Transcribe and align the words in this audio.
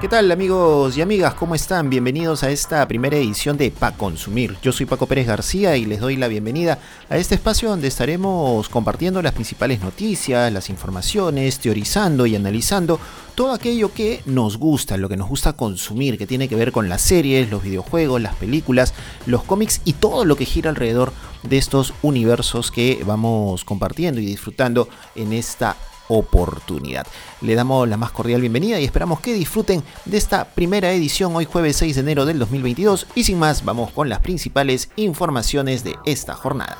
¿Qué 0.00 0.06
tal 0.06 0.30
amigos 0.30 0.96
y 0.96 1.02
amigas? 1.02 1.34
¿Cómo 1.34 1.56
están? 1.56 1.90
Bienvenidos 1.90 2.44
a 2.44 2.50
esta 2.50 2.86
primera 2.86 3.16
edición 3.16 3.56
de 3.56 3.72
Pa 3.72 3.90
Consumir. 3.90 4.56
Yo 4.62 4.70
soy 4.70 4.86
Paco 4.86 5.06
Pérez 5.06 5.26
García 5.26 5.76
y 5.76 5.86
les 5.86 5.98
doy 5.98 6.14
la 6.14 6.28
bienvenida 6.28 6.78
a 7.10 7.16
este 7.16 7.34
espacio 7.34 7.68
donde 7.68 7.88
estaremos 7.88 8.68
compartiendo 8.68 9.20
las 9.22 9.32
principales 9.32 9.80
noticias, 9.80 10.52
las 10.52 10.70
informaciones, 10.70 11.58
teorizando 11.58 12.26
y 12.26 12.36
analizando 12.36 13.00
todo 13.34 13.52
aquello 13.52 13.92
que 13.92 14.22
nos 14.24 14.56
gusta, 14.56 14.96
lo 14.96 15.08
que 15.08 15.16
nos 15.16 15.28
gusta 15.28 15.54
consumir, 15.54 16.16
que 16.16 16.28
tiene 16.28 16.48
que 16.48 16.54
ver 16.54 16.70
con 16.70 16.88
las 16.88 17.02
series, 17.02 17.50
los 17.50 17.64
videojuegos, 17.64 18.22
las 18.22 18.36
películas, 18.36 18.94
los 19.26 19.42
cómics 19.42 19.80
y 19.84 19.94
todo 19.94 20.24
lo 20.24 20.36
que 20.36 20.44
gira 20.44 20.70
alrededor 20.70 21.12
de 21.42 21.58
estos 21.58 21.92
universos 22.02 22.70
que 22.70 23.02
vamos 23.04 23.64
compartiendo 23.64 24.20
y 24.20 24.26
disfrutando 24.26 24.88
en 25.16 25.32
esta 25.32 25.76
oportunidad. 26.08 27.06
Le 27.40 27.54
damos 27.54 27.88
la 27.88 27.96
más 27.96 28.10
cordial 28.10 28.40
bienvenida 28.40 28.80
y 28.80 28.84
esperamos 28.84 29.20
que 29.20 29.34
disfruten 29.34 29.82
de 30.04 30.16
esta 30.16 30.44
primera 30.44 30.92
edición 30.92 31.34
hoy 31.36 31.44
jueves 31.44 31.76
6 31.76 31.94
de 31.94 32.00
enero 32.00 32.26
del 32.26 32.38
2022 32.38 33.06
y 33.14 33.24
sin 33.24 33.38
más 33.38 33.64
vamos 33.64 33.90
con 33.92 34.08
las 34.08 34.20
principales 34.20 34.90
informaciones 34.96 35.84
de 35.84 35.96
esta 36.04 36.34
jornada. 36.34 36.78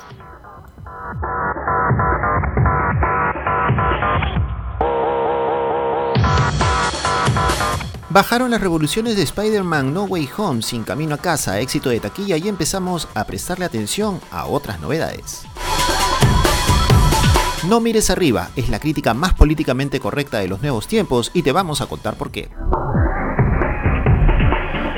Bajaron 8.11 8.49
las 8.49 8.59
revoluciones 8.59 9.15
de 9.17 9.21
Spider-Man 9.21 9.93
No 9.93 10.05
Way 10.05 10.29
Home 10.37 10.63
sin 10.63 10.83
camino 10.83 11.13
a 11.13 11.19
casa, 11.19 11.59
éxito 11.59 11.89
de 11.89 11.99
taquilla 11.99 12.37
y 12.37 12.47
empezamos 12.47 13.07
a 13.13 13.23
prestarle 13.25 13.65
atención 13.65 14.19
a 14.31 14.47
otras 14.47 14.79
novedades. 14.79 15.43
No 17.67 17.81
mires 17.81 18.09
arriba 18.09 18.51
es 18.55 18.69
la 18.69 18.79
crítica 18.79 19.13
más 19.13 19.33
políticamente 19.33 19.99
correcta 19.99 20.39
de 20.39 20.47
los 20.47 20.61
nuevos 20.61 20.87
tiempos 20.87 21.29
y 21.33 21.41
te 21.41 21.51
vamos 21.51 21.81
a 21.81 21.87
contar 21.87 22.15
por 22.15 22.31
qué. 22.31 22.49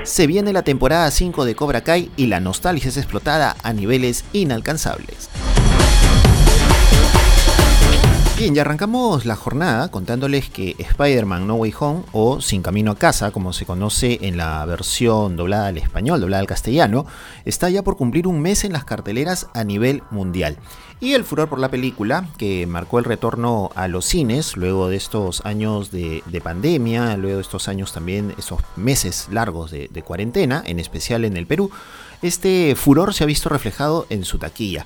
Se 0.04 0.28
viene 0.28 0.54
la 0.54 0.62
temporada 0.62 1.10
5 1.10 1.46
de 1.46 1.56
Cobra 1.56 1.82
Kai 1.82 2.12
y 2.18 2.28
la 2.28 2.40
nostalgia 2.40 2.90
es 2.90 2.98
explotada 2.98 3.56
a 3.64 3.74
niveles 3.74 4.26
inalcanzables. 4.34 5.30
Bien, 8.38 8.56
ya 8.56 8.62
arrancamos 8.62 9.26
la 9.26 9.36
jornada 9.36 9.90
contándoles 9.90 10.50
que 10.50 10.76
Spider-Man 10.80 11.46
No 11.46 11.56
Way 11.56 11.74
Home 11.80 12.04
o 12.12 12.42
Sin 12.42 12.64
Camino 12.64 12.92
a 12.92 12.96
Casa, 12.96 13.30
como 13.30 13.54
se 13.54 13.68
conoce 13.68 14.18
en 14.22 14.38
la 14.38 14.66
versión 14.66 15.36
doblada 15.36 15.68
al 15.68 15.78
español, 15.78 16.20
doblada 16.22 16.42
al 16.42 16.48
castellano, 16.48 17.06
está 17.46 17.70
ya 17.70 17.84
por 17.84 17.98
cumplir 17.98 18.26
un 18.26 18.42
mes 18.42 18.64
en 18.64 18.74
las 18.74 18.84
carteleras 18.84 19.48
a 19.54 19.64
nivel 19.64 20.02
mundial. 20.10 20.58
Y 21.04 21.16
el 21.16 21.24
furor 21.24 21.50
por 21.50 21.58
la 21.58 21.70
película, 21.70 22.28
que 22.38 22.68
marcó 22.68 23.00
el 23.00 23.06
retorno 23.06 23.72
a 23.74 23.88
los 23.88 24.06
cines 24.06 24.56
luego 24.56 24.88
de 24.88 24.98
estos 24.98 25.44
años 25.44 25.90
de, 25.90 26.22
pandemia, 26.44 27.18
luego 27.18 27.38
de 27.38 27.42
estos 27.42 27.68
años 27.68 27.92
también, 27.92 28.36
esos 28.38 28.60
meses 28.76 29.28
largos 29.32 29.72
de, 29.72 30.04
cuarentena, 30.06 30.62
en 30.64 30.80
especial 30.80 31.26
en 31.26 31.38
el 31.38 31.48
Perú, 31.48 31.72
este 32.22 32.76
furor 32.76 33.16
se 33.16 33.24
ha 33.24 33.28
visto 33.28 33.50
reflejado 33.50 34.06
en 34.12 34.26
su 34.26 34.38
taquilla. 34.38 34.86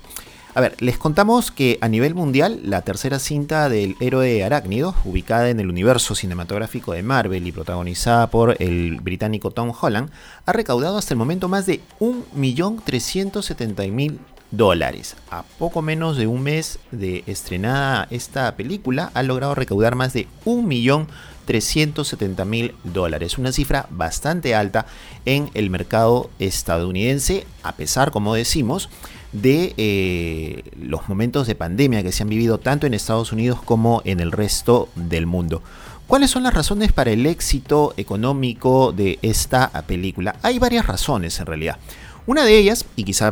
A 0.54 0.62
ver, 0.62 0.82
les 0.82 0.98
contamos 0.98 1.52
que 1.52 1.78
a 1.82 1.90
nivel 1.90 2.16
mundial, 2.16 2.62
la 2.64 2.82
tercera 2.82 3.20
cinta 3.20 3.68
del 3.68 3.98
héroe 4.00 4.42
arácnido, 4.46 4.96
ubicada 5.04 5.50
en 5.50 5.60
el 5.60 5.70
universo 5.70 6.16
cinematográfico 6.16 6.94
de 6.94 7.04
Marvel 7.04 7.46
y 7.46 7.52
protagonizada 7.52 8.30
por 8.30 8.56
el 8.62 9.02
británico 9.02 9.52
Tom 9.52 9.74
Holland, 9.78 10.12
ha 10.46 10.54
recaudado 10.54 10.98
hasta 10.98 11.14
el 11.14 11.18
momento 11.18 11.50
más 11.50 11.66
de 11.66 11.82
1.370.000 12.00 14.18
dólares. 14.52 15.16
A 15.30 15.44
poco 15.44 15.82
menos 15.82 16.18
de 16.18 16.28
un 16.28 16.44
mes 16.44 16.80
de 16.92 17.24
estrenada 17.28 18.08
esta 18.10 18.56
película, 18.56 19.12
ha 19.14 19.24
logrado 19.24 19.56
recaudar 19.56 19.96
más 19.96 20.14
de 20.14 20.28
1.370.000 20.46 22.74
dólares. 22.84 23.38
Una 23.38 23.52
cifra 23.52 23.88
bastante 23.90 24.56
alta 24.56 24.86
en 25.26 25.50
el 25.54 25.70
mercado 25.70 26.30
estadounidense, 26.40 27.46
a 27.64 27.74
pesar, 27.74 28.12
como 28.12 28.36
decimos, 28.36 28.90
de 29.32 29.74
eh, 29.78 30.64
los 30.80 31.10
momentos 31.10 31.48
de 31.48 31.56
pandemia 31.56 32.04
que 32.04 32.14
se 32.14 32.24
han 32.24 32.30
vivido 32.30 32.58
tanto 32.58 32.88
en 32.88 32.94
Estados 32.94 33.34
Unidos 33.34 33.62
como 33.62 34.02
en 34.06 34.20
el 34.20 34.32
resto 34.32 34.90
del 34.96 35.26
mundo. 35.26 35.62
¿Cuáles 36.08 36.30
son 36.30 36.44
las 36.44 36.54
razones 36.54 36.92
para 36.92 37.12
el 37.12 37.26
éxito 37.26 37.96
económico 37.98 38.92
de 38.92 39.18
esta 39.24 39.72
película? 39.88 40.36
Hay 40.44 40.60
varias 40.60 40.86
razones 40.86 41.40
en 41.40 41.48
realidad. 41.48 41.80
Una 42.28 42.44
de 42.44 42.58
ellas, 42.58 42.86
y 42.96 43.04
quizá 43.04 43.32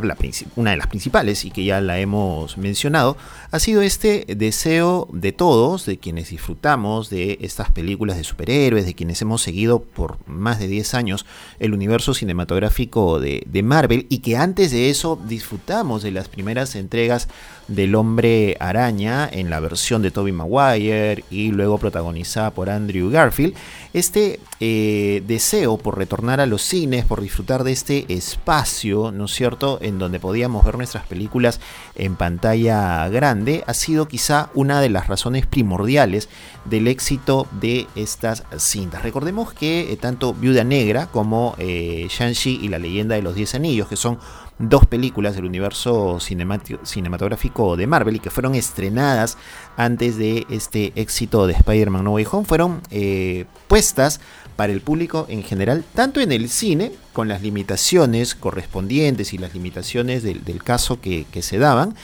una 0.54 0.70
de 0.70 0.76
las 0.76 0.86
principales, 0.86 1.44
y 1.44 1.50
que 1.50 1.64
ya 1.64 1.80
la 1.80 1.98
hemos 1.98 2.56
mencionado, 2.56 3.16
ha 3.50 3.58
sido 3.58 3.82
este 3.82 4.24
deseo 4.36 5.08
de 5.12 5.32
todos, 5.32 5.84
de 5.84 5.98
quienes 5.98 6.30
disfrutamos 6.30 7.10
de 7.10 7.38
estas 7.40 7.72
películas 7.72 8.16
de 8.16 8.22
superhéroes, 8.22 8.86
de 8.86 8.94
quienes 8.94 9.20
hemos 9.20 9.42
seguido 9.42 9.82
por 9.82 10.18
más 10.28 10.60
de 10.60 10.68
10 10.68 10.94
años 10.94 11.26
el 11.58 11.74
universo 11.74 12.14
cinematográfico 12.14 13.18
de, 13.18 13.42
de 13.46 13.62
Marvel, 13.64 14.06
y 14.10 14.18
que 14.18 14.36
antes 14.36 14.70
de 14.70 14.90
eso 14.90 15.18
disfrutamos 15.26 16.04
de 16.04 16.12
las 16.12 16.28
primeras 16.28 16.76
entregas 16.76 17.28
del 17.68 17.94
hombre 17.94 18.56
araña 18.60 19.28
en 19.30 19.50
la 19.50 19.60
versión 19.60 20.02
de 20.02 20.10
Tobey 20.10 20.32
Maguire 20.32 21.24
y 21.30 21.50
luego 21.50 21.78
protagonizada 21.78 22.50
por 22.50 22.70
Andrew 22.70 23.10
Garfield, 23.10 23.54
este 23.92 24.40
eh, 24.60 25.22
deseo 25.26 25.78
por 25.78 25.96
retornar 25.98 26.40
a 26.40 26.46
los 26.46 26.62
cines, 26.62 27.04
por 27.04 27.20
disfrutar 27.20 27.64
de 27.64 27.72
este 27.72 28.12
espacio, 28.12 29.12
¿no 29.12 29.26
es 29.26 29.32
cierto?, 29.32 29.78
en 29.80 29.98
donde 29.98 30.20
podíamos 30.20 30.64
ver 30.64 30.76
nuestras 30.76 31.06
películas 31.06 31.60
en 31.94 32.16
pantalla 32.16 33.08
grande, 33.08 33.64
ha 33.66 33.74
sido 33.74 34.08
quizá 34.08 34.50
una 34.54 34.80
de 34.80 34.90
las 34.90 35.06
razones 35.06 35.46
primordiales 35.46 36.28
del 36.64 36.88
éxito 36.88 37.46
de 37.60 37.86
estas 37.94 38.44
cintas. 38.58 39.02
Recordemos 39.02 39.52
que 39.52 39.92
eh, 39.92 39.96
tanto 39.96 40.34
Viuda 40.34 40.64
Negra 40.64 41.06
como 41.06 41.54
eh, 41.58 42.06
Shang-Chi 42.08 42.60
y 42.62 42.68
la 42.68 42.78
leyenda 42.78 43.14
de 43.14 43.22
los 43.22 43.34
Diez 43.34 43.54
Anillos, 43.54 43.88
que 43.88 43.96
son 43.96 44.18
dos 44.58 44.86
películas 44.86 45.34
del 45.34 45.46
universo 45.46 46.18
cinematográfico 46.20 47.76
de 47.76 47.86
Marvel 47.86 48.16
y 48.16 48.20
que 48.20 48.30
fueron 48.30 48.54
estrenadas 48.54 49.36
antes 49.76 50.16
de 50.16 50.46
este 50.48 50.92
éxito 50.94 51.46
de 51.46 51.54
Spider-Man 51.54 52.04
No 52.04 52.12
Way 52.12 52.26
Home, 52.30 52.44
fueron 52.46 52.80
eh, 52.90 53.46
puestas 53.66 54.20
para 54.56 54.72
el 54.72 54.80
público 54.80 55.26
en 55.28 55.42
general, 55.42 55.84
tanto 55.94 56.20
en 56.20 56.30
el 56.30 56.48
cine, 56.48 56.92
con 57.12 57.26
las 57.28 57.42
limitaciones 57.42 58.34
correspondientes 58.34 59.32
y 59.32 59.38
las 59.38 59.54
limitaciones 59.54 60.22
del, 60.22 60.62
caso 60.62 61.00
que, 61.00 61.26
se 61.40 61.58
daban, 61.58 61.96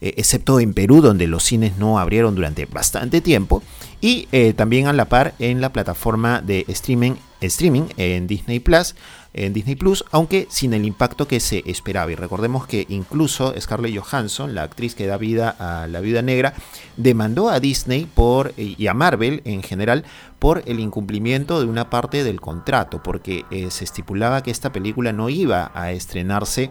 eh, 0.00 0.14
excepto 0.16 0.60
en 0.60 0.72
Perú, 0.72 1.00
donde 1.00 1.26
los 1.26 1.42
cines 1.42 1.76
no 1.78 1.98
abrieron 1.98 2.34
durante 2.36 2.66
bastante 2.66 3.20
tiempo, 3.20 3.62
y 4.00 4.28
eh, 4.30 4.52
también 4.52 4.86
a 4.86 4.92
la 4.92 5.06
par 5.06 5.34
en 5.38 5.60
la 5.60 5.72
plataforma 5.72 6.40
de 6.40 6.64
streaming, 6.68 7.14
streaming 7.40 7.88
en 7.96 8.26
Disney 8.28 8.60
Plus, 8.60 8.94
en 9.36 9.52
Disney 9.52 9.76
Plus, 9.76 10.04
aunque 10.10 10.46
sin 10.50 10.74
el 10.74 10.84
impacto 10.84 11.28
que 11.28 11.40
se 11.40 11.62
esperaba. 11.66 12.10
Y 12.10 12.14
recordemos 12.14 12.66
que 12.66 12.86
incluso 12.88 13.54
Scarlett 13.60 13.96
Johansson, 13.96 14.54
la 14.54 14.62
actriz 14.62 14.94
que 14.94 15.06
da 15.06 15.16
vida 15.16 15.54
a 15.58 15.86
la 15.86 16.00
Viuda 16.00 16.22
Negra, 16.22 16.54
demandó 16.96 17.50
a 17.50 17.60
Disney 17.60 18.06
por 18.06 18.52
y 18.56 18.86
a 18.86 18.94
Marvel 18.94 19.42
en 19.44 19.62
general 19.62 20.04
por 20.38 20.62
el 20.66 20.80
incumplimiento 20.80 21.60
de 21.60 21.66
una 21.66 21.90
parte 21.90 22.24
del 22.24 22.40
contrato, 22.40 23.02
porque 23.02 23.44
eh, 23.50 23.70
se 23.70 23.84
estipulaba 23.84 24.42
que 24.42 24.50
esta 24.50 24.72
película 24.72 25.12
no 25.12 25.28
iba 25.28 25.70
a 25.74 25.92
estrenarse 25.92 26.70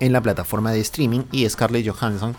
en 0.00 0.12
la 0.12 0.20
plataforma 0.20 0.72
de 0.72 0.80
streaming 0.80 1.22
y 1.32 1.48
Scarlett 1.48 1.88
Johansson 1.88 2.36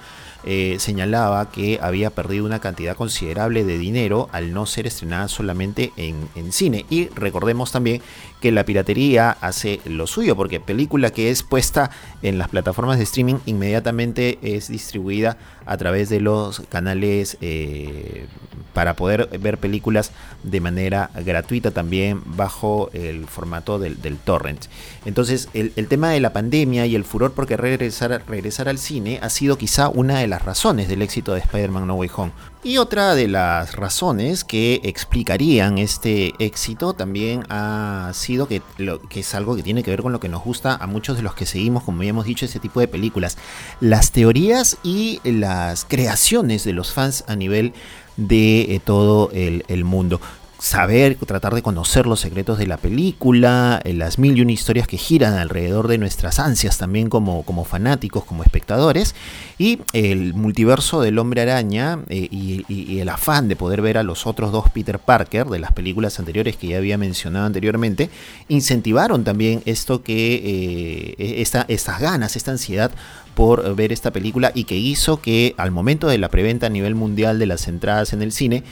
eh, 0.50 0.78
señalaba 0.80 1.50
que 1.50 1.80
había 1.82 2.10
perdido 2.10 2.46
una 2.46 2.60
cantidad 2.60 2.96
considerable 2.96 3.64
de 3.64 3.78
dinero 3.78 4.30
al 4.32 4.54
no 4.54 4.66
ser 4.66 4.86
estrenada 4.88 5.28
solamente 5.28 5.92
en, 5.98 6.28
cine. 6.52 6.86
Y 6.90 7.08
recordemos 7.10 7.72
también 7.72 8.02
que 8.42 8.52
la 8.52 8.64
piratería 8.64 9.32
hace 9.42 9.82
lo 9.86 10.06
suyo, 10.06 10.36
porque 10.36 10.60
película 10.60 11.10
que 11.10 11.32
es 11.32 11.44
puesta 11.44 11.90
en 12.22 12.38
las 12.38 12.50
plataformas 12.50 12.98
de 12.98 13.04
streaming 13.04 13.38
inmediatamente 13.46 14.38
es 14.42 14.70
distribuida 14.70 15.38
a 15.66 15.76
través 15.76 16.10
de 16.10 16.22
los 16.22 16.62
canales 16.70 17.38
eh, 17.42 18.28
para 18.74 18.96
poder 18.96 19.40
ver 19.40 19.58
películas 19.58 20.12
de 20.44 20.62
manera 20.62 21.10
gratuita 21.26 21.72
también 21.72 22.22
bajo 22.26 22.92
el 22.94 23.26
formato 23.26 23.80
del, 23.80 23.98
torrent. 24.24 24.66
Entonces 25.04 25.50
el, 25.54 25.74
tema 25.88 26.12
de 26.12 26.20
la 26.20 26.32
pandemia 26.32 26.86
y 26.86 26.96
el 26.96 27.04
furor 27.04 27.34
por 27.34 27.48
querer 27.48 27.80
regresar, 27.80 28.24
regresar 28.28 28.70
al 28.70 28.78
cine 28.78 29.20
ha 29.22 29.30
sido 29.30 29.58
quizá 29.58 29.90
una 29.90 30.20
de 30.20 30.28
de 30.28 30.37
las 30.38 30.46
razones 30.46 30.88
del 30.88 31.02
éxito 31.02 31.34
de 31.34 31.40
Spider-Man 31.40 31.88
No 31.88 31.96
Way 31.96 32.12
Home. 32.16 32.32
Y 32.64 32.78
otra 32.78 33.16
de 33.16 33.28
las 33.28 33.76
razones 33.76 34.44
que 34.44 34.82
explicarían 34.84 35.80
este 35.80 36.34
éxito 36.38 36.94
también 36.94 37.44
ha 37.50 38.12
sido 38.14 38.48
que, 38.48 38.62
lo, 38.78 39.02
que 39.02 39.22
es 39.22 39.34
algo 39.34 39.56
que 39.56 39.64
tiene 39.64 39.82
que 39.82 39.90
ver 39.90 40.04
con 40.04 40.12
lo 40.12 40.20
que 40.20 40.30
nos 40.30 40.44
gusta 40.44 40.76
a 40.76 40.86
muchos 40.86 41.18
de 41.18 41.24
los 41.24 41.34
que 41.34 41.48
seguimos, 41.48 41.84
como 41.84 42.04
ya 42.04 42.10
hemos 42.10 42.26
dicho, 42.26 42.46
ese 42.46 42.60
tipo 42.60 42.80
de 42.80 42.88
películas. 42.88 43.38
Las 43.80 44.12
teorías 44.12 44.78
y 44.84 45.20
las 45.24 45.86
creaciones 45.86 46.64
de 46.64 46.74
los 46.74 46.94
fans 46.94 47.24
a 47.28 47.36
nivel 47.36 47.74
de 48.16 48.76
eh, 48.76 48.82
todo 48.84 49.32
el, 49.32 49.66
el 49.68 49.86
mundo 49.86 50.22
saber, 50.60 51.16
tratar 51.16 51.54
de 51.54 51.62
conocer 51.62 52.08
los 52.08 52.20
secretos 52.20 52.58
de 52.58 52.66
la 52.66 52.78
película, 52.78 53.80
eh, 53.84 53.94
las 53.94 54.18
mil 54.18 54.38
y 54.38 54.42
una 54.42 54.52
historias 54.52 54.88
que 54.88 54.98
giran 54.98 55.36
alrededor 55.36 55.88
de 55.88 55.98
nuestras 55.98 56.40
ansias 56.40 56.78
también 56.78 57.10
como, 57.10 57.44
como 57.44 57.64
fanáticos, 57.64 58.24
como 58.24 58.44
espectadores, 58.44 59.14
y 59.58 59.80
el 59.94 60.34
multiverso 60.34 61.02
del 61.02 61.20
hombre 61.20 61.42
araña 61.42 62.00
eh, 62.10 62.28
y, 62.32 62.98
el 63.00 63.10
afán 63.10 63.48
de 63.48 63.56
poder 63.56 63.82
ver 63.82 63.98
a 63.98 64.04
los 64.04 64.26
otros 64.26 64.52
dos 64.52 64.70
Peter 64.72 64.98
Parker 64.98 65.48
de 65.48 65.60
las 65.60 65.72
películas 65.72 66.18
anteriores 66.20 66.58
que 66.58 66.68
ya 66.68 66.78
había 66.78 66.98
mencionado 66.98 67.46
anteriormente, 67.46 68.10
incentivaron 68.50 69.24
también 69.24 69.62
esto 69.66 70.02
que, 70.02 71.16
eh, 71.18 71.42
esta, 71.42 71.66
estas 71.68 72.00
ganas, 72.00 72.36
esta 72.36 72.52
ansiedad 72.52 72.92
por 73.36 73.76
ver 73.76 73.92
esta 73.92 74.12
película 74.12 74.52
y 74.56 74.64
que 74.64 74.78
hizo 74.78 75.22
que 75.22 75.54
al 75.58 75.70
momento 75.70 76.08
de 76.08 76.18
la 76.18 76.30
preventa 76.30 76.66
a 76.66 76.70
nivel 76.70 76.96
mundial 76.96 77.38
de 77.38 77.46
las 77.46 77.68
entradas 77.68 78.14
en 78.14 78.24
el 78.24 78.32
cine, 78.32 78.64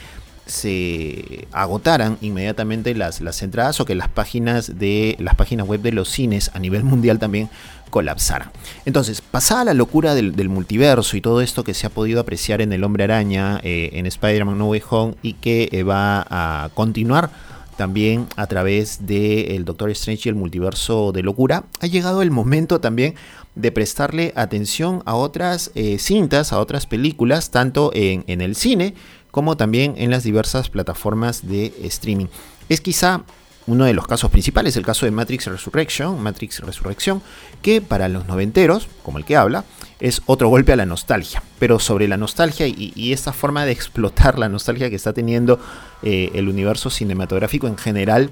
se 0.46 1.48
agotaran 1.50 2.18
inmediatamente 2.20 2.94
las, 2.94 3.20
las 3.20 3.42
entradas 3.42 3.80
o 3.80 3.84
que 3.84 3.96
las 3.96 4.08
páginas 4.08 4.78
de 4.78 5.16
las 5.18 5.34
páginas 5.34 5.66
web 5.66 5.82
de 5.82 5.92
los 5.92 6.08
cines 6.08 6.50
a 6.54 6.60
nivel 6.60 6.84
mundial 6.84 7.18
también 7.18 7.50
colapsaran. 7.90 8.50
Entonces, 8.84 9.20
pasada 9.20 9.64
la 9.64 9.74
locura 9.74 10.14
del, 10.14 10.48
multiverso 10.48 11.16
y 11.16 11.20
todo 11.20 11.40
esto 11.40 11.64
que 11.64 11.74
se 11.74 11.86
ha 11.86 11.90
podido 11.90 12.20
apreciar 12.20 12.60
en 12.60 12.72
El 12.72 12.84
Hombre 12.84 13.04
Araña, 13.04 13.60
eh, 13.62 13.90
en 13.94 14.06
Spider-Man 14.06 14.58
No 14.58 14.68
Way 14.68 14.82
Home 14.90 15.14
y 15.22 15.34
que 15.34 15.68
eh, 15.72 15.82
va 15.82 16.26
a 16.28 16.70
continuar 16.74 17.30
también 17.76 18.26
a 18.36 18.46
través 18.46 19.06
de 19.06 19.56
el 19.56 19.64
Doctor 19.64 19.90
Strange 19.90 20.28
y 20.28 20.30
el 20.30 20.34
multiverso 20.34 21.12
de 21.12 21.22
locura, 21.22 21.64
ha 21.80 21.86
llegado 21.86 22.22
el 22.22 22.30
momento 22.30 22.80
también 22.80 23.14
de 23.54 23.72
prestarle 23.72 24.32
atención 24.34 25.02
a 25.04 25.14
otras 25.14 25.72
eh, 25.74 25.98
cintas, 25.98 26.52
a 26.52 26.58
otras 26.58 26.86
películas, 26.86 27.50
tanto 27.50 27.90
en, 27.94 28.24
en 28.28 28.40
el 28.40 28.54
cine 28.54 28.94
como 29.36 29.58
también 29.58 29.96
en 29.98 30.10
las 30.10 30.22
diversas 30.22 30.70
plataformas 30.70 31.46
de 31.46 31.74
streaming. 31.82 32.24
Es 32.70 32.80
quizá 32.80 33.20
uno 33.66 33.84
de 33.84 33.92
los 33.92 34.06
casos 34.06 34.30
principales, 34.30 34.78
el 34.78 34.86
caso 34.86 35.04
de 35.04 35.12
Matrix 35.12 35.44
Resurrection, 35.44 36.18
Matrix 36.22 36.60
Resurrección, 36.60 37.20
que 37.60 37.82
para 37.82 38.08
los 38.08 38.26
noventeros, 38.26 38.88
como 39.02 39.18
el 39.18 39.26
que 39.26 39.36
habla, 39.36 39.64
es 40.00 40.22
otro 40.24 40.48
golpe 40.48 40.72
a 40.72 40.76
la 40.76 40.86
nostalgia. 40.86 41.42
Pero 41.58 41.78
sobre 41.78 42.08
la 42.08 42.16
nostalgia 42.16 42.66
y, 42.66 43.12
esta 43.12 43.34
forma 43.34 43.66
de 43.66 43.72
explotar 43.72 44.38
la 44.38 44.48
nostalgia 44.48 44.88
que 44.88 44.96
está 44.96 45.12
teniendo 45.12 45.60
eh, 46.02 46.30
el 46.32 46.48
universo 46.48 46.88
cinematográfico 46.88 47.66
en 47.66 47.76
general 47.76 48.30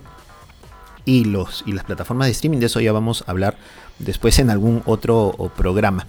y, 1.04 1.26
los, 1.26 1.64
y 1.66 1.72
las 1.72 1.84
plataformas 1.84 2.28
de 2.28 2.32
streaming, 2.32 2.60
de 2.60 2.66
eso 2.66 2.80
ya 2.80 2.92
vamos 2.92 3.24
a 3.26 3.30
hablar 3.30 3.58
después 3.98 4.38
en 4.38 4.48
algún 4.48 4.82
otro 4.86 5.52
programa. 5.54 6.06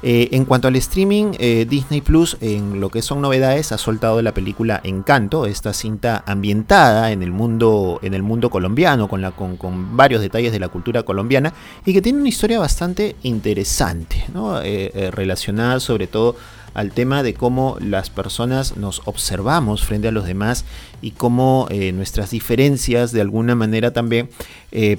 Eh, 0.00 0.28
en 0.30 0.44
cuanto 0.44 0.68
al 0.68 0.76
streaming, 0.76 1.32
eh, 1.40 1.66
Disney 1.68 2.00
Plus, 2.00 2.36
en 2.40 2.80
lo 2.80 2.88
que 2.88 3.02
son 3.02 3.20
novedades, 3.20 3.72
ha 3.72 3.78
soltado 3.78 4.22
la 4.22 4.32
película 4.32 4.80
Encanto, 4.84 5.44
esta 5.44 5.72
cinta 5.72 6.22
ambientada 6.24 7.10
en 7.10 7.20
el 7.24 7.32
mundo, 7.32 7.98
en 8.02 8.14
el 8.14 8.22
mundo 8.22 8.48
colombiano, 8.48 9.08
con, 9.08 9.20
la, 9.20 9.32
con, 9.32 9.96
varios 9.96 10.20
detalles 10.20 10.52
de 10.52 10.60
la 10.60 10.68
cultura 10.68 11.02
colombiana, 11.02 11.52
y 11.84 11.92
que 11.92 12.00
tiene 12.00 12.20
una 12.20 12.28
historia 12.28 12.60
bastante 12.60 13.16
interesante, 13.24 14.24
eh, 14.62 15.10
relacionada 15.12 15.80
sobre 15.80 16.06
todo 16.06 16.36
al 16.74 16.92
tema 16.92 17.24
de 17.24 17.34
cómo 17.34 17.76
las 17.80 18.08
personas 18.08 18.76
nos 18.76 19.02
observamos 19.06 19.84
frente 19.84 20.06
a 20.06 20.12
los 20.12 20.26
demás 20.26 20.64
y 21.02 21.10
cómo 21.10 21.66
nuestras 21.94 22.30
diferencias 22.30 23.10
de 23.10 23.20
alguna 23.20 23.56
manera 23.56 23.92
también 23.92 24.28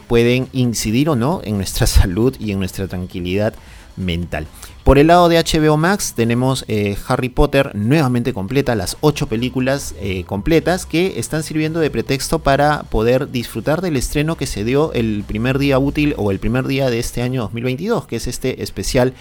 pueden 0.07 0.49
incidir 0.51 1.09
o 1.09 1.15
no 1.15 1.39
en 1.43 1.55
nuestra 1.55 1.87
salud 1.87 2.35
y 2.37 2.51
en 2.51 2.59
nuestra 2.59 2.87
tranquilidad 2.87 3.53
mental. 3.95 4.47
Por 4.83 4.97
el 4.97 5.07
lado 5.07 5.29
de 5.29 5.37
HBO 5.37 5.77
Max 5.77 6.13
tenemos 6.15 6.65
eh, 6.67 6.97
Harry 7.07 7.29
Potter 7.29 7.75
nuevamente 7.75 8.33
completa, 8.33 8.75
las 8.75 8.97
ocho 9.01 9.27
películas 9.27 9.93
eh, 9.99 10.23
completas 10.23 10.85
que 10.85 11.19
están 11.19 11.43
sirviendo 11.43 11.79
de 11.79 11.91
pretexto 11.91 12.39
para 12.39 12.83
poder 12.83 13.29
disfrutar 13.29 13.81
del 13.81 13.97
estreno 13.97 14.35
que 14.35 14.47
se 14.47 14.63
dio 14.63 14.91
el 14.93 15.23
primer 15.27 15.59
día 15.59 15.77
útil 15.77 16.15
o 16.17 16.31
el 16.31 16.39
primer 16.39 16.65
día 16.65 16.89
de 16.89 16.97
este 16.97 17.21
año 17.21 17.41
2022, 17.43 18.07
que 18.07 18.15
es 18.15 18.27
este 18.27 18.63
especial 18.63 19.13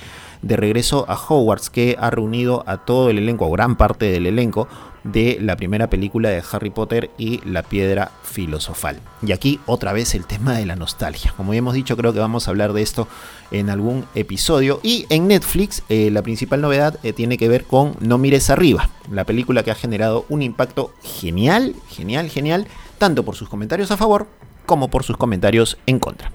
de 0.43 0.57
regreso 0.57 1.05
a 1.09 1.15
Hogwarts 1.17 1.71
que 1.71 1.97
ha 1.99 2.11
reunido 2.11 2.63
a 2.67 2.85
todo 2.85 3.11
el 3.11 3.19
elenco, 3.19 3.47
o 3.47 3.51
gran 3.51 3.77
parte 3.77 4.11
del 4.11 4.27
elenco, 4.27 4.69
de 5.13 5.39
la 5.41 5.57
primera 5.57 5.89
película 5.89 6.29
de 6.29 6.43
Harry 6.53 6.71
Potter 6.71 7.11
y 7.19 7.41
la 7.45 7.63
piedra 7.63 8.13
filosofal. 8.23 9.01
Y 9.23 9.33
aquí 9.33 9.61
otra 9.67 9.93
vez 9.93 10.15
el 10.15 10.27
tema 10.27 10.57
de 10.57 10.67
la 10.67 10.77
nostalgia. 10.77 11.33
Como 11.37 11.53
ya 11.53 11.59
hemos 11.59 11.75
dicho, 11.75 11.97
creo 11.97 12.13
que 12.13 12.19
vamos 12.19 12.47
a 12.47 12.51
hablar 12.51 12.73
de 12.73 12.83
esto 12.83 13.09
en 13.51 13.71
algún 13.71 14.05
episodio. 14.15 14.81
Y 14.83 15.07
en 15.09 15.29
Netflix, 15.29 15.83
eh, 15.89 16.11
la 16.11 16.23
principal 16.23 16.61
novedad 16.61 16.99
eh, 17.03 17.13
tiene 17.13 17.39
que 17.39 17.49
ver 17.49 17.65
con 17.65 17.97
No 18.01 18.19
mires 18.19 18.51
arriba, 18.51 18.91
la 19.11 19.25
película 19.25 19.63
que 19.63 19.71
ha 19.71 19.75
generado 19.75 20.27
un 20.29 20.43
impacto 20.43 20.93
genial, 21.03 21.75
genial, 21.89 22.29
genial, 22.29 22.67
tanto 22.99 23.25
por 23.25 23.37
sus 23.37 23.49
comentarios 23.49 23.91
a 23.91 23.97
favor 23.97 24.27
como 24.67 24.89
por 24.89 25.03
sus 25.03 25.17
comentarios 25.17 25.79
en 25.87 25.99
contra. 25.99 26.31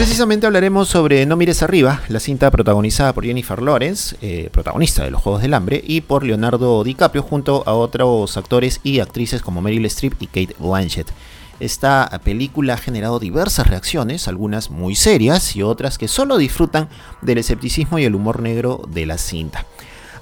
Precisamente 0.00 0.46
hablaremos 0.46 0.88
sobre 0.88 1.26
No 1.26 1.36
mires 1.36 1.62
arriba, 1.62 2.00
la 2.08 2.20
cinta 2.20 2.50
protagonizada 2.50 3.12
por 3.12 3.26
Jennifer 3.26 3.60
Lawrence, 3.60 4.16
eh, 4.22 4.48
protagonista 4.50 5.04
de 5.04 5.10
los 5.10 5.20
Juegos 5.20 5.42
del 5.42 5.52
Hambre, 5.52 5.84
y 5.86 6.00
por 6.00 6.24
Leonardo 6.24 6.82
DiCaprio 6.82 7.22
junto 7.22 7.62
a 7.66 7.74
otros 7.74 8.38
actores 8.38 8.80
y 8.82 9.00
actrices 9.00 9.42
como 9.42 9.60
Meryl 9.60 9.84
Streep 9.84 10.14
y 10.18 10.26
Kate 10.26 10.56
Blanchett. 10.58 11.12
Esta 11.60 12.18
película 12.24 12.74
ha 12.74 12.78
generado 12.78 13.18
diversas 13.18 13.66
reacciones, 13.66 14.26
algunas 14.26 14.70
muy 14.70 14.96
serias 14.96 15.54
y 15.54 15.62
otras 15.62 15.98
que 15.98 16.08
solo 16.08 16.38
disfrutan 16.38 16.88
del 17.20 17.36
escepticismo 17.36 17.98
y 17.98 18.04
el 18.04 18.14
humor 18.14 18.40
negro 18.40 18.80
de 18.88 19.04
la 19.04 19.18
cinta. 19.18 19.66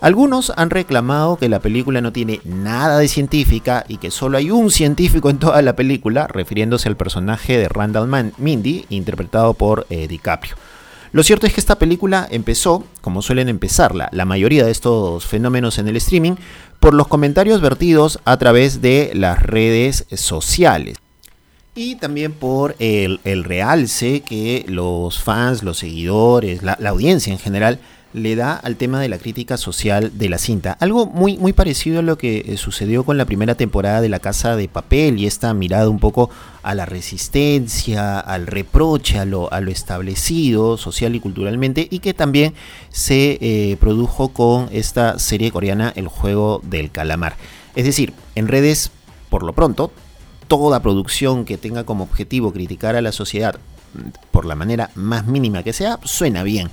Algunos 0.00 0.52
han 0.56 0.70
reclamado 0.70 1.36
que 1.38 1.48
la 1.48 1.58
película 1.58 2.00
no 2.00 2.12
tiene 2.12 2.40
nada 2.44 3.00
de 3.00 3.08
científica 3.08 3.84
y 3.88 3.96
que 3.96 4.12
solo 4.12 4.38
hay 4.38 4.52
un 4.52 4.70
científico 4.70 5.28
en 5.28 5.38
toda 5.38 5.60
la 5.60 5.74
película, 5.74 6.28
refiriéndose 6.28 6.88
al 6.88 6.96
personaje 6.96 7.58
de 7.58 7.68
Randall 7.68 8.32
Mindy, 8.38 8.86
interpretado 8.90 9.54
por 9.54 9.86
eh, 9.90 10.06
DiCaprio. 10.06 10.54
Lo 11.10 11.24
cierto 11.24 11.48
es 11.48 11.52
que 11.52 11.60
esta 11.60 11.80
película 11.80 12.28
empezó, 12.30 12.84
como 13.00 13.22
suelen 13.22 13.48
empezarla, 13.48 14.08
la 14.12 14.24
mayoría 14.24 14.64
de 14.64 14.70
estos 14.70 15.26
fenómenos 15.26 15.78
en 15.78 15.88
el 15.88 15.96
streaming, 15.96 16.36
por 16.78 16.94
los 16.94 17.08
comentarios 17.08 17.60
vertidos 17.60 18.20
a 18.24 18.36
través 18.36 18.80
de 18.80 19.10
las 19.14 19.42
redes 19.42 20.06
sociales. 20.14 20.96
Y 21.74 21.96
también 21.96 22.32
por 22.32 22.76
el, 22.78 23.18
realce 23.24 24.20
que 24.20 24.64
los 24.68 25.18
fans, 25.18 25.64
los 25.64 25.78
seguidores, 25.78 26.62
la 26.62 26.76
audiencia 26.88 27.32
en 27.32 27.38
general 27.38 27.80
le 28.12 28.36
da 28.36 28.54
al 28.54 28.76
tema 28.76 29.00
de 29.00 29.08
la 29.08 29.18
crítica 29.18 29.56
social 29.56 30.12
de 30.14 30.28
la 30.28 30.38
cinta. 30.38 30.76
Algo 30.80 31.06
muy, 31.06 31.36
muy 31.36 31.52
parecido 31.52 31.98
a 31.98 32.02
lo 32.02 32.16
que 32.16 32.38
eh, 32.46 32.56
sucedió 32.56 33.04
con 33.04 33.18
la 33.18 33.26
primera 33.26 33.54
temporada 33.54 34.00
de 34.00 34.08
La 34.08 34.18
Casa 34.18 34.56
de 34.56 34.68
Papel 34.68 35.18
y 35.18 35.26
esta 35.26 35.52
mirada 35.52 35.88
un 35.88 35.98
poco 35.98 36.30
a 36.62 36.74
la 36.74 36.86
resistencia, 36.86 38.18
al 38.18 38.46
reproche, 38.46 39.18
a 39.18 39.24
lo, 39.24 39.52
a 39.52 39.60
lo 39.60 39.70
establecido 39.70 40.76
social 40.78 41.14
y 41.14 41.20
culturalmente 41.20 41.86
y 41.90 41.98
que 41.98 42.14
también 42.14 42.54
se 42.90 43.38
eh, 43.40 43.76
produjo 43.78 44.28
con 44.28 44.68
esta 44.72 45.18
serie 45.18 45.50
coreana 45.50 45.92
El 45.94 46.08
Juego 46.08 46.62
del 46.64 46.90
Calamar. 46.90 47.36
Es 47.76 47.84
decir, 47.84 48.14
en 48.34 48.48
redes, 48.48 48.90
por 49.28 49.42
lo 49.42 49.52
pronto, 49.52 49.92
toda 50.48 50.80
producción 50.80 51.44
que 51.44 51.58
tenga 51.58 51.84
como 51.84 52.04
objetivo 52.04 52.52
criticar 52.52 52.96
a 52.96 53.02
la 53.02 53.12
sociedad 53.12 53.58
mm, 53.94 54.08
por 54.30 54.46
la 54.46 54.54
manera 54.54 54.90
más 54.94 55.26
mínima 55.26 55.62
que 55.62 55.74
sea, 55.74 55.98
suena 56.04 56.42
bien 56.42 56.70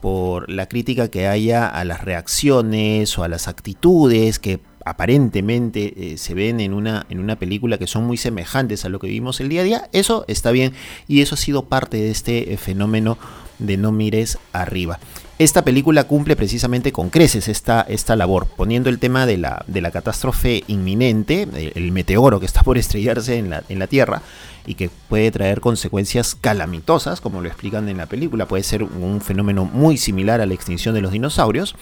por 0.00 0.50
la 0.50 0.66
crítica 0.66 1.08
que 1.08 1.26
haya 1.26 1.66
a 1.66 1.84
las 1.84 2.04
reacciones 2.04 3.18
o 3.18 3.24
a 3.24 3.28
las 3.28 3.48
actitudes 3.48 4.38
que 4.38 4.60
aparentemente 4.84 6.12
eh, 6.12 6.16
se 6.16 6.32
ven 6.34 6.60
en 6.60 6.72
una, 6.72 7.06
en 7.10 7.18
una 7.18 7.36
película 7.36 7.76
que 7.76 7.88
son 7.88 8.04
muy 8.04 8.16
semejantes 8.16 8.84
a 8.84 8.88
lo 8.88 9.00
que 9.00 9.08
vivimos 9.08 9.40
el 9.40 9.48
día 9.48 9.62
a 9.62 9.64
día, 9.64 9.88
eso 9.92 10.24
está 10.28 10.52
bien 10.52 10.74
y 11.08 11.22
eso 11.22 11.34
ha 11.34 11.38
sido 11.38 11.64
parte 11.64 11.96
de 11.96 12.10
este 12.10 12.52
eh, 12.52 12.56
fenómeno 12.56 13.18
de 13.58 13.76
no 13.76 13.90
mires 13.90 14.38
arriba. 14.52 15.00
Esta 15.38 15.62
película 15.62 16.04
cumple 16.04 16.34
precisamente 16.34 16.92
con 16.92 17.10
creces 17.10 17.48
esta, 17.48 17.82
esta 17.82 18.16
labor, 18.16 18.46
poniendo 18.46 18.88
el 18.88 18.98
tema 18.98 19.26
de 19.26 19.36
la, 19.36 19.62
de 19.66 19.82
la 19.82 19.90
catástrofe 19.90 20.64
inminente, 20.66 21.46
el 21.74 21.92
meteoro 21.92 22.40
que 22.40 22.46
está 22.46 22.62
por 22.62 22.78
estrellarse 22.78 23.36
en 23.36 23.50
la, 23.50 23.62
en 23.68 23.78
la 23.78 23.86
Tierra, 23.86 24.22
y 24.66 24.76
que 24.76 24.88
puede 25.10 25.30
traer 25.30 25.60
consecuencias 25.60 26.34
calamitosas, 26.34 27.20
como 27.20 27.42
lo 27.42 27.48
explican 27.48 27.86
en 27.90 27.98
la 27.98 28.06
película, 28.06 28.48
puede 28.48 28.62
ser 28.62 28.82
un 28.82 29.20
fenómeno 29.20 29.66
muy 29.66 29.98
similar 29.98 30.40
a 30.40 30.46
la 30.46 30.54
extinción 30.54 30.94
de 30.94 31.02
los 31.02 31.12
dinosaurios. 31.12 31.76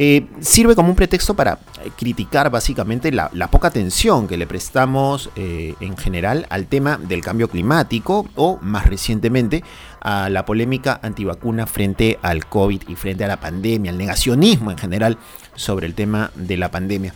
Eh, 0.00 0.26
sirve 0.38 0.76
como 0.76 0.90
un 0.90 0.94
pretexto 0.94 1.34
para 1.34 1.58
criticar 1.96 2.50
básicamente 2.50 3.10
la, 3.10 3.30
poca 3.50 3.66
atención 3.66 4.28
que 4.28 4.36
le 4.36 4.46
prestamos 4.46 5.28
eh, 5.34 5.74
en 5.80 5.96
general 5.96 6.46
al 6.50 6.66
tema 6.66 6.98
del 6.98 7.20
cambio 7.20 7.48
climático 7.48 8.24
o 8.36 8.60
más 8.62 8.86
recientemente 8.86 9.64
a 10.00 10.30
la 10.30 10.44
polémica 10.44 11.00
antivacuna 11.02 11.66
frente 11.66 12.16
al 12.22 12.46
COVID 12.46 12.82
y 12.86 12.94
frente 12.94 13.24
a 13.24 13.26
la 13.26 13.40
pandemia, 13.40 13.90
al 13.90 13.98
negacionismo 13.98 14.70
en 14.70 14.78
general 14.78 15.18
sobre 15.56 15.86
el 15.86 15.94
tema 15.94 16.30
de 16.36 16.56
la 16.56 16.70
pandemia. 16.70 17.12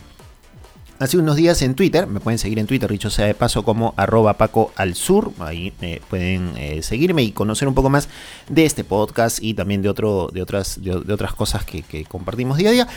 Hace 0.99 1.17
unos 1.17 1.35
días 1.35 1.61
en 1.63 1.73
Twitter, 1.73 2.05
me 2.05 2.19
pueden 2.19 2.37
seguir 2.37 2.59
en 2.59 2.67
Twitter, 2.67 2.89
dicho 2.89 3.09
sea 3.09 3.25
de 3.25 3.33
paso, 3.33 3.63
como 3.63 3.95
arroba 3.97 4.33
Paco 4.37 4.71
al 4.75 4.93
Sur. 4.93 5.31
Ahí 5.39 5.73
eh, 5.81 6.01
pueden 6.09 6.53
eh, 6.55 6.83
seguirme 6.83 7.23
y 7.23 7.31
conocer 7.31 7.67
un 7.67 7.73
poco 7.73 7.89
más 7.89 8.07
de 8.47 8.63
este 8.65 8.83
podcast 8.83 9.41
y 9.41 9.55
también 9.55 9.81
de, 9.81 9.89
otro, 9.89 10.29
de, 10.31 10.41
otras, 10.43 10.77
cosas 11.35 11.65
que, 11.65 12.05
compartimos 12.05 12.57
día 12.57 12.69
a 12.69 12.73
día. 12.73 12.87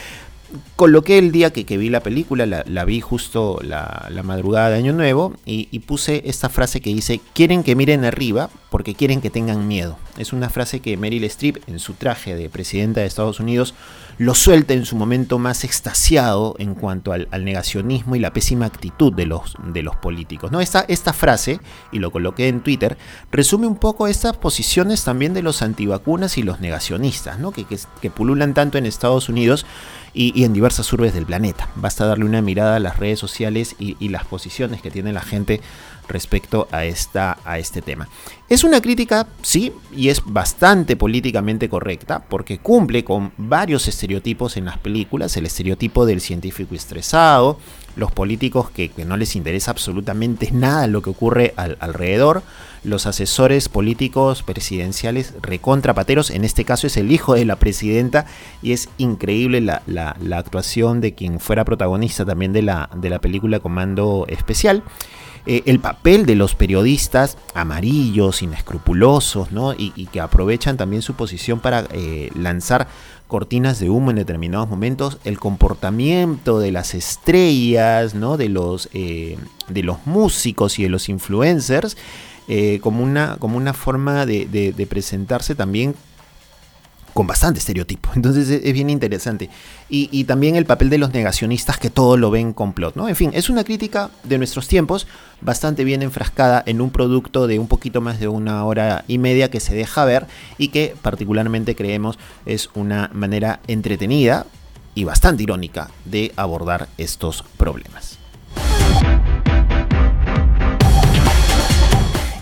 Coloqué 0.77 1.19
el 1.19 1.33
día 1.33 1.53
que, 1.53 1.65
vi 1.77 1.89
la 1.89 2.01
película, 2.01 2.45
la, 2.47 2.85
vi 2.85 3.01
justo 3.01 3.59
la, 3.63 4.09
madrugada 4.23 4.71
de 4.71 4.77
Año 4.77 4.93
Nuevo 4.93 5.35
y, 5.47 5.69
y, 5.73 5.81
puse 5.81 6.23
esta 6.27 6.51
frase 6.51 6.83
que 6.83 6.91
dice, 6.91 7.21
quieren 7.33 7.65
que 7.65 7.75
miren 7.75 8.05
arriba 8.05 8.51
porque 8.71 8.95
quieren 8.95 9.23
que 9.23 9.31
tengan 9.31 9.67
miedo. 9.67 9.97
Es 10.19 10.35
una 10.35 10.51
frase 10.51 10.81
que 10.81 10.99
Meryl 10.99 11.25
Streep 11.25 11.67
en 11.67 11.79
su 11.79 11.95
traje 11.95 12.37
de 12.37 12.51
presidenta 12.51 13.01
de 13.01 13.07
Estados 13.07 13.41
Unidos 13.41 13.75
lo 14.19 14.35
suelta 14.35 14.73
en 14.73 14.87
su 14.87 14.97
momento 14.97 15.39
más 15.39 15.65
extasiado 15.65 16.55
en 16.59 16.75
cuanto 16.75 17.13
al, 17.13 17.29
negacionismo 17.45 18.17
y 18.17 18.19
la 18.19 18.33
pésima 18.33 18.67
actitud 18.67 19.13
de 19.13 19.27
los, 19.27 19.57
de 19.73 19.83
los 19.83 19.97
políticos. 19.97 20.51
¿no? 20.51 20.61
Esta, 20.61 20.85
esta 20.89 21.13
frase, 21.13 21.61
y 21.93 21.99
lo 21.99 22.11
coloqué 22.11 22.49
en 22.49 22.61
Twitter, 22.61 22.97
resume 23.31 23.67
un 23.67 23.77
poco 23.77 24.07
estas 24.07 24.37
posiciones 24.37 25.05
también 25.05 25.35
de 25.35 25.43
los 25.43 25.61
antivacunas 25.63 26.39
y 26.39 26.43
los 26.43 26.61
negacionistas, 26.61 27.39
¿no? 27.39 27.53
que, 27.53 27.67
que, 27.67 28.11
pululan 28.11 28.55
tanto 28.55 28.79
en 28.79 28.87
Estados 28.87 29.29
Unidos 29.29 29.67
y, 30.15 30.45
en 30.45 30.55
diversas 30.55 30.91
urbes 30.93 31.13
del 31.13 31.27
planeta. 31.27 31.69
Basta 31.77 32.07
darle 32.07 32.25
una 32.25 32.41
mirada 32.41 32.77
a 32.77 32.81
las 32.81 32.99
redes 32.99 33.19
sociales 33.19 33.77
y, 33.79 33.97
y 34.01 34.09
las 34.09 34.25
posiciones 34.25 34.81
que 34.81 34.91
tiene 34.91 35.13
la 35.13 35.21
gente 35.21 35.61
respecto 36.09 36.69
a, 36.71 36.85
esta, 36.85 37.39
a 37.45 37.59
este 37.59 37.83
tema. 37.83 38.09
Es 38.49 38.63
una 38.63 38.81
crítica, 38.81 39.27
sí, 39.43 39.73
y 39.95 40.09
es 40.09 40.23
bastante 40.25 40.95
políticamente 40.95 41.69
correcta, 41.69 42.23
porque 42.29 42.59
cumple 42.59 43.05
con 43.05 43.33
varios 43.37 43.89
estereotipos 43.89 44.57
en 44.57 44.67
las 44.67 44.79
películas, 44.79 45.37
el 45.37 45.47
estereotipo 45.47 46.07
del 46.07 46.21
científico 46.21 46.75
estresado, 46.75 47.59
los 47.97 48.13
políticos 48.13 48.71
que, 48.71 48.91
no 49.05 49.17
les 49.17 49.35
interesa 49.35 49.73
absolutamente 49.73 50.51
nada 50.53 50.87
lo 50.87 51.03
que 51.03 51.11
ocurre 51.11 51.55
alrededor, 51.57 52.43
los 52.85 53.07
asesores 53.07 53.69
políticos 53.69 54.45
presidenciales 54.45 55.35
recontrapateros, 55.43 56.31
en 56.31 56.45
este 56.45 56.65
caso 56.65 56.87
es 56.87 56.97
el 56.97 57.11
hijo 57.11 57.35
de 57.35 57.47
la 57.47 57.57
presidenta, 57.57 58.27
y 58.63 58.73
es 58.73 58.89
increíble 58.99 59.61
la, 59.61 59.83
la 59.87 60.39
actuación 60.39 61.01
de 61.01 61.15
quien 61.15 61.41
fuera 61.41 61.65
protagonista 61.65 62.25
también 62.25 62.53
de 62.53 62.63
la, 62.63 62.91
de 62.95 63.11
la 63.11 63.19
película 63.19 63.59
Comando 63.59 64.27
Especial. 64.29 64.85
Eh, 65.47 65.63
el 65.67 65.79
papel 65.79 66.27
de 66.27 66.35
los 66.35 66.57
periodistas 66.57 67.39
amarillos, 67.55 68.43
inescrupulosos, 68.43 69.53
¿no? 69.53 69.75
Y, 69.75 69.91
que 70.07 70.21
aprovechan 70.21 70.77
también 70.77 71.03
su 71.03 71.15
posición 71.15 71.61
para 71.61 71.87
eh, 71.93 72.31
lanzar 72.35 72.89
cortinas 73.29 73.79
de 73.79 73.89
humo 73.89 74.11
en 74.11 74.17
determinados 74.17 74.69
momentos, 74.69 75.19
el 75.25 75.39
comportamiento 75.39 76.59
de 76.59 76.73
las 76.73 76.95
estrellas, 76.95 78.15
¿no? 78.15 78.37
de, 78.37 78.49
los, 78.49 78.89
eh, 78.93 79.37
de 79.69 79.83
los 79.83 80.07
músicos 80.07 80.79
y 80.79 80.85
de 80.85 80.89
los 80.89 81.09
influencers, 81.09 81.97
como, 82.81 83.03
una, 83.03 83.37
como 83.41 83.57
una 83.57 83.75
forma 83.75 84.27
de 84.27 84.87
presentarse 84.89 85.57
también 85.57 85.97
con 87.17 87.27
bastante 87.27 87.59
estereotipo. 87.59 88.11
Entonces 88.15 88.49
es, 88.51 88.73
bien 88.75 88.91
interesante. 88.91 89.49
Y, 89.89 90.25
también 90.25 90.55
el 90.55 90.67
papel 90.67 90.91
de 90.91 90.99
los 90.99 91.13
negacionistas 91.13 91.79
que 91.79 91.89
todo 91.89 92.17
lo 92.17 92.31
ven 92.31 92.53
complot, 92.53 92.95
¿no? 92.95 93.09
En 93.09 93.17
fin, 93.17 93.31
es 93.33 93.49
una 93.49 93.65
crítica 93.65 94.11
de 94.23 94.37
nuestros 94.37 94.69
tiempos, 94.69 95.07
bastante 95.41 95.83
bien 95.83 96.03
enfrascada 96.03 96.63
en 96.67 96.81
un 96.81 96.91
producto 96.91 97.47
de 97.47 97.59
un 97.59 97.69
poquito 97.69 98.01
más 98.01 98.21
de 98.21 98.29
una 98.29 98.65
hora 98.65 99.05
y 99.09 99.19
media 99.19 99.51
que 99.51 99.61
se 99.61 99.75
deja 99.75 100.05
ver 100.05 100.27
y 100.59 100.69
que 100.69 100.95
particularmente 101.01 101.75
creemos 101.75 102.19
es 102.45 102.69
una 102.75 103.11
manera 103.15 103.61
entretenida 103.67 104.47
y 104.95 105.05
bastante 105.05 105.43
irónica 105.43 105.91
de 106.05 106.33
abordar 106.37 106.89
estos 106.99 107.45
problemas. 107.57 108.16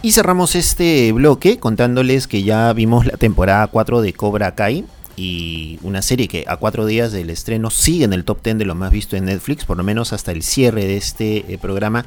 Y 0.04 0.12
cerramos 0.12 0.54
este 0.54 1.12
bloque 1.12 1.56
contándoles 1.56 2.28
que 2.28 2.42
ya 2.42 2.70
vimos 2.74 3.06
la 3.06 3.16
temporada 3.16 3.66
4 3.68 4.02
de 4.02 4.12
Cobra 4.12 4.54
Kai 4.54 4.84
y 5.16 5.78
una 5.82 6.02
serie 6.02 6.28
que 6.28 6.44
a 6.46 6.58
cuatro 6.58 6.84
días 6.84 7.10
del 7.10 7.30
estreno 7.30 7.70
sigue 7.70 8.04
en 8.04 8.12
el 8.12 8.26
top 8.26 8.42
10 8.42 8.58
de 8.58 8.66
lo 8.66 8.74
más 8.74 8.92
visto 8.92 9.16
en 9.16 9.24
Netflix, 9.24 9.64
por 9.64 9.78
lo 9.78 9.82
menos 9.82 10.12
hasta 10.12 10.30
el 10.30 10.42
cierre 10.42 10.84
de 10.84 10.98
este 10.98 11.50
eh, 11.50 11.56
programa 11.56 12.04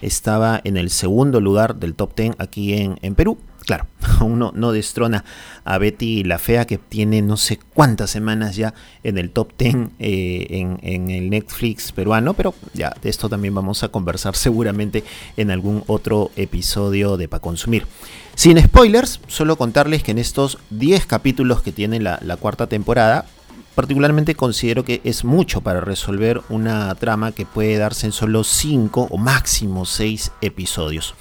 estaba 0.00 0.60
en 0.62 0.76
el 0.76 0.88
segundo 0.90 1.40
lugar 1.40 1.74
del 1.74 1.96
top 1.96 2.14
10 2.14 2.36
aquí 2.38 2.74
en, 2.74 3.00
en 3.02 3.16
Perú. 3.16 3.38
Claro, 3.64 3.86
uno 4.20 4.52
no 4.54 4.72
destrona 4.72 5.24
a 5.64 5.78
Betty 5.78 6.24
la 6.24 6.38
Fea, 6.38 6.66
que 6.66 6.78
tiene 6.78 7.22
no 7.22 7.36
sé 7.36 7.58
cuántas 7.74 8.10
semanas 8.10 8.56
ya 8.56 8.74
en 9.02 9.18
el 9.18 9.30
top 9.30 9.52
10 9.56 9.76
eh, 9.98 10.46
en, 10.82 11.10
el 11.10 11.30
Netflix 11.30 11.92
peruano, 11.92 12.34
pero 12.34 12.54
ya 12.74 12.94
de 13.00 13.08
esto 13.08 13.28
también 13.28 13.54
vamos 13.54 13.82
a 13.82 13.88
conversar 13.88 14.34
seguramente 14.34 15.04
en 15.36 15.50
algún 15.50 15.84
otro 15.86 16.30
episodio 16.36 17.16
de 17.16 17.28
Pa' 17.28 17.40
Consumir. 17.40 17.86
Sin 18.34 18.60
spoilers, 18.60 19.20
solo 19.28 19.56
contarles 19.56 20.02
que 20.02 20.10
en 20.10 20.18
estos 20.18 20.58
10 20.70 21.06
capítulos 21.06 21.62
que 21.62 21.70
tiene 21.72 22.00
la, 22.00 22.18
la 22.22 22.36
cuarta 22.36 22.66
temporada, 22.66 23.26
particularmente 23.74 24.34
considero 24.34 24.84
que 24.84 25.00
es 25.04 25.24
mucho 25.24 25.60
para 25.60 25.80
resolver 25.80 26.40
una 26.48 26.94
trama 26.96 27.32
que 27.32 27.46
puede 27.46 27.76
darse 27.76 28.06
en 28.06 28.12
solo 28.12 28.42
5 28.42 29.08
o 29.10 29.18
máximo 29.18 29.84
6 29.84 30.32
episodios. 30.40 31.14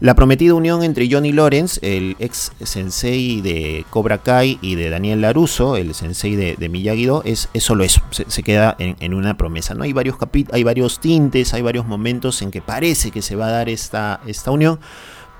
La 0.00 0.14
prometida 0.14 0.54
unión 0.54 0.84
entre 0.84 1.10
Johnny 1.10 1.32
Lawrence, 1.32 1.80
el 1.82 2.14
ex 2.20 2.52
sensei 2.62 3.40
de 3.40 3.84
Cobra 3.90 4.18
Kai, 4.18 4.58
y 4.62 4.76
de 4.76 4.90
Daniel 4.90 5.20
Laruso, 5.22 5.76
el 5.76 5.92
sensei 5.92 6.36
de, 6.36 6.54
de 6.56 6.68
Miyagi-Do, 6.68 7.22
es, 7.24 7.48
solo 7.58 7.82
eso, 7.82 8.00
se, 8.10 8.42
queda 8.44 8.76
en, 8.78 9.12
una 9.12 9.36
promesa. 9.36 9.74
¿no? 9.74 9.82
Hay, 9.82 9.92
varios 9.92 10.16
hay 10.52 10.62
varios 10.62 11.00
tintes, 11.00 11.52
hay 11.52 11.62
varios 11.62 11.86
momentos 11.86 12.42
en 12.42 12.52
que 12.52 12.62
parece 12.62 13.10
que 13.10 13.22
se 13.22 13.34
va 13.34 13.48
a 13.48 13.50
dar 13.50 13.68
esta, 13.68 14.20
esta 14.24 14.52
unión, 14.52 14.78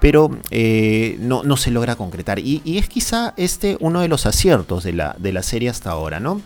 pero 0.00 0.30
eh, 0.50 1.16
no, 1.20 1.44
no, 1.44 1.56
se 1.56 1.70
logra 1.70 1.94
concretar. 1.94 2.40
Y, 2.40 2.62
es 2.78 2.88
quizá 2.88 3.34
este 3.36 3.76
uno 3.78 4.00
de 4.00 4.08
los 4.08 4.26
aciertos 4.26 4.82
de 4.82 4.92
la, 4.92 5.14
de 5.18 5.32
la 5.32 5.44
serie 5.44 5.68
hasta 5.68 5.90
ahora, 5.90 6.18
¿no? 6.18 6.40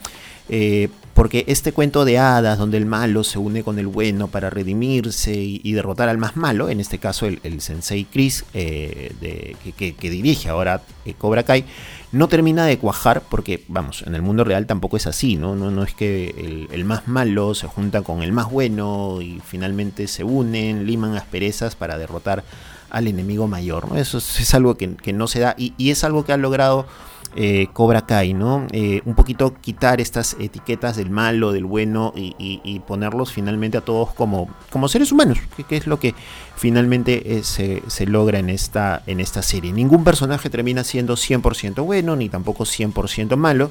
Eh, 0.50 0.90
porque 1.14 1.44
este 1.46 1.72
cuento 1.72 2.04
de 2.04 2.18
hadas 2.18 2.58
donde 2.58 2.78
el 2.78 2.86
malo 2.86 3.22
se 3.22 3.38
une 3.38 3.62
con 3.62 3.78
el 3.78 3.86
bueno 3.86 4.28
para 4.28 4.48
redimirse 4.48 5.34
y, 5.34 5.72
derrotar 5.72 6.08
al 6.08 6.18
más 6.18 6.36
malo, 6.36 6.70
en 6.70 6.80
este 6.80 6.98
caso 6.98 7.26
el, 7.26 7.60
sensei 7.60 8.04
Chris, 8.04 8.44
eh, 8.54 9.54
que, 9.76 10.10
dirige 10.10 10.48
ahora 10.48 10.82
eh, 11.04 11.14
Cobra 11.14 11.42
Kai, 11.42 11.64
no 12.12 12.28
termina 12.28 12.64
de 12.64 12.78
cuajar 12.78 13.22
porque, 13.28 13.62
vamos, 13.68 14.02
en 14.06 14.14
el 14.14 14.22
mundo 14.22 14.44
real 14.44 14.66
tampoco 14.66 14.96
es 14.96 15.06
así, 15.06 15.36
¿no? 15.36 15.54
No, 15.54 15.70
no 15.70 15.82
es 15.82 15.94
que 15.94 16.68
el, 16.70 16.84
más 16.84 17.08
malo 17.08 17.54
se 17.54 17.66
junta 17.66 18.02
con 18.02 18.22
el 18.22 18.32
más 18.32 18.50
bueno 18.50 19.20
y 19.20 19.40
finalmente 19.44 20.06
se 20.08 20.24
unen, 20.24 20.86
liman 20.86 21.16
asperezas 21.16 21.76
para 21.76 21.98
derrotar 21.98 22.42
al 22.90 23.06
enemigo 23.06 23.48
mayor, 23.48 23.88
¿no? 23.88 23.96
Eso 23.96 24.18
es, 24.18 24.54
algo 24.54 24.76
que, 24.76 25.12
no 25.12 25.26
se 25.26 25.40
da 25.40 25.54
y, 25.58 25.74
y 25.76 25.90
es 25.90 26.04
algo 26.04 26.24
que 26.24 26.32
ha 26.32 26.36
logrado 26.38 26.86
eh, 27.34 27.68
Cobra 27.72 28.02
Kai, 28.06 28.34
¿no? 28.34 28.66
Eh, 28.72 29.00
un 29.04 29.14
poquito 29.14 29.54
quitar 29.54 30.00
estas 30.00 30.36
etiquetas 30.38 30.96
del 30.96 31.10
malo, 31.10 31.52
del 31.52 31.64
bueno 31.64 32.12
y, 32.14 32.80
ponerlos 32.86 33.32
finalmente 33.32 33.78
a 33.78 33.80
todos 33.80 34.12
como, 34.12 34.48
como 34.70 34.88
seres 34.88 35.12
humanos, 35.12 35.38
que, 35.68 35.76
es 35.76 35.86
lo 35.86 35.98
que 35.98 36.14
finalmente 36.56 37.38
eh, 37.38 37.42
se, 37.42 38.06
logra 38.06 38.38
en 38.38 38.50
esta, 38.50 39.02
en 39.06 39.20
esta 39.20 39.42
serie. 39.42 39.72
Ningún 39.72 40.04
personaje 40.04 40.50
termina 40.50 40.84
siendo 40.84 41.14
100% 41.14 41.84
bueno 41.84 42.16
ni 42.16 42.28
tampoco 42.28 42.64
100% 42.64 43.36
malo. 43.36 43.70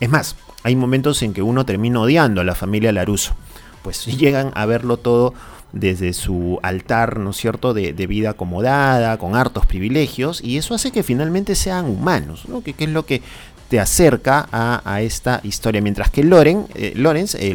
Es 0.00 0.08
más, 0.08 0.36
hay 0.62 0.76
momentos 0.76 1.22
en 1.22 1.32
que 1.32 1.42
uno 1.42 1.64
termina 1.64 2.00
odiando 2.00 2.40
a 2.40 2.44
la 2.44 2.54
familia 2.54 2.92
Laruso, 2.92 3.34
pues 3.82 4.04
llegan 4.18 4.50
a 4.54 4.66
verlo 4.66 4.96
todo 4.96 5.34
desde 5.72 6.12
su 6.12 6.58
altar, 6.62 7.18
¿no 7.18 7.30
es 7.30 7.36
cierto?, 7.36 7.74
de, 7.74 7.92
vida 8.10 8.30
acomodada, 8.30 9.18
con 9.18 9.36
hartos 9.36 9.66
privilegios, 9.66 10.42
y 10.42 10.56
eso 10.56 10.74
hace 10.74 10.90
que 10.90 11.02
finalmente 11.02 11.54
sean 11.54 11.86
humanos, 11.86 12.48
¿no? 12.48 12.62
Que, 12.62 12.74
es 12.76 12.88
lo 12.88 13.06
que 13.06 13.22
te 13.70 13.78
acerca 13.78 14.48
a, 14.50 15.00
esta 15.00 15.40
historia. 15.44 15.80
Mientras 15.80 16.10
que 16.10 16.24
Loren, 16.24 16.66
eh, 16.74 16.92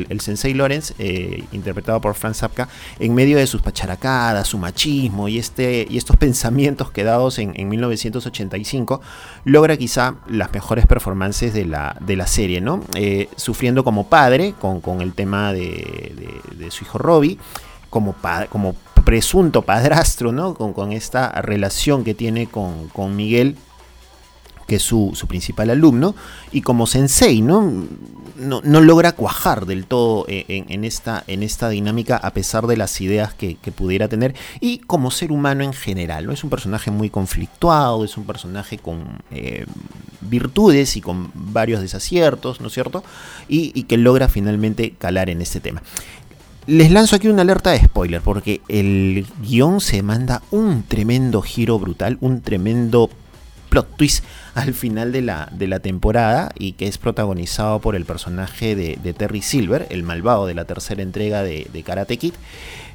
el, 0.09 0.21
sensei 0.21 0.53
Lorenz, 0.53 0.93
eh, 0.97 1.43
interpretado 1.51 1.99
por 1.99 2.15
Franz 2.15 2.37
Zapka, 2.37 2.69
en 2.99 3.13
medio 3.13 3.37
de 3.37 3.45
sus 3.45 3.61
pacharacadas, 3.61 4.47
su 4.47 4.57
machismo 4.57 5.27
y, 5.27 5.37
este, 5.37 5.85
y 5.89 5.97
estos 5.97 6.15
pensamientos 6.15 6.89
quedados 6.89 7.37
en, 7.37 7.67
1985, 7.67 9.01
logra 9.43 9.75
quizá 9.75 10.15
las 10.29 10.53
mejores 10.53 10.85
performances 10.87 11.53
de 11.53 11.65
la, 11.65 12.27
serie. 12.27 12.63
Eh, 12.95 13.27
sufriendo 13.35 13.83
como 13.83 14.07
padre 14.07 14.53
con, 14.61 14.79
con 14.79 15.01
el 15.01 15.13
tema 15.13 15.51
de, 15.51 16.41
de 16.57 16.71
su 16.71 16.85
hijo 16.85 16.97
Robbie 16.97 17.37
como, 17.95 18.13
como 18.49 18.75
presunto 19.05 19.61
padrastro, 19.61 20.33
¿no? 20.33 20.53
Con, 20.53 20.91
esta 20.91 21.31
relación 21.41 22.03
que 22.03 22.13
tiene 22.13 22.45
con, 22.45 23.15
Miguel, 23.15 23.55
que 24.67 24.75
es 24.75 24.81
su, 24.81 25.13
principal 25.29 25.69
alumno, 25.69 26.13
y 26.51 26.59
como 26.59 26.87
sensei, 26.87 27.41
¿no? 27.41 27.71
no, 28.35 28.61
logra 28.61 29.13
cuajar 29.13 29.65
del 29.65 29.85
todo 29.85 30.25
en, 30.27 30.83
esta, 30.83 31.23
en 31.27 31.41
esta 31.41 31.69
dinámica 31.69 32.17
a 32.17 32.31
pesar 32.31 32.67
de 32.67 32.75
las 32.75 32.99
ideas 32.99 33.33
que, 33.33 33.55
pudiera 33.73 34.09
tener 34.09 34.35
y 34.59 34.79
como 34.79 35.09
ser 35.09 35.31
humano 35.31 35.63
en 35.63 35.71
general. 35.71 36.25
¿no? 36.25 36.33
Es 36.33 36.43
un 36.43 36.49
personaje 36.49 36.91
muy 36.91 37.09
conflictuado, 37.09 38.03
es 38.03 38.17
un 38.17 38.25
personaje 38.25 38.77
con 38.77 39.21
eh, 39.31 39.65
virtudes 40.19 40.97
y 40.97 41.01
con 41.01 41.31
varios 41.33 41.79
desaciertos, 41.79 42.59
¿no 42.59 42.67
es 42.67 42.73
cierto? 42.73 43.05
Y, 43.47 43.83
que 43.83 43.97
logra 43.97 44.27
finalmente 44.27 44.91
calar 44.97 45.29
en 45.29 45.41
este 45.41 45.59
tema. 45.59 45.81
Les 46.67 46.89
lanzo 46.89 47.15
aquí 47.15 47.27
una 47.27 47.43
alerta 47.43 47.71
de 47.71 47.79
spoiler 47.79 48.21
porque 48.21 48.61
el 48.67 49.27
guion 49.43 49.79
se 49.81 50.01
manda 50.01 50.41
un 50.49 50.81
tremendo 50.81 51.43
giro 51.43 51.77
brutal, 51.77 52.17
un 52.21 52.41
tremendo 52.41 53.11
plot 53.69 53.95
twist 53.97 54.23
al 54.55 54.73
final 54.73 55.11
de 55.11 55.21
la, 55.21 55.47
de 55.51 55.67
la 55.67 55.79
temporada 55.79 56.51
y 56.57 56.71
que 56.71 56.87
es 56.87 56.97
protagonizado 56.97 57.81
por 57.81 57.95
el 57.95 58.05
personaje 58.05 58.75
de, 58.75 59.13
Terry 59.13 59.43
Silver, 59.43 59.85
el 59.91 60.01
malvado 60.01 60.47
de 60.47 60.55
la 60.55 60.65
tercera 60.65 61.03
entrega 61.03 61.43
de, 61.43 61.83
Karate 61.85 62.17
Kid. 62.17 62.33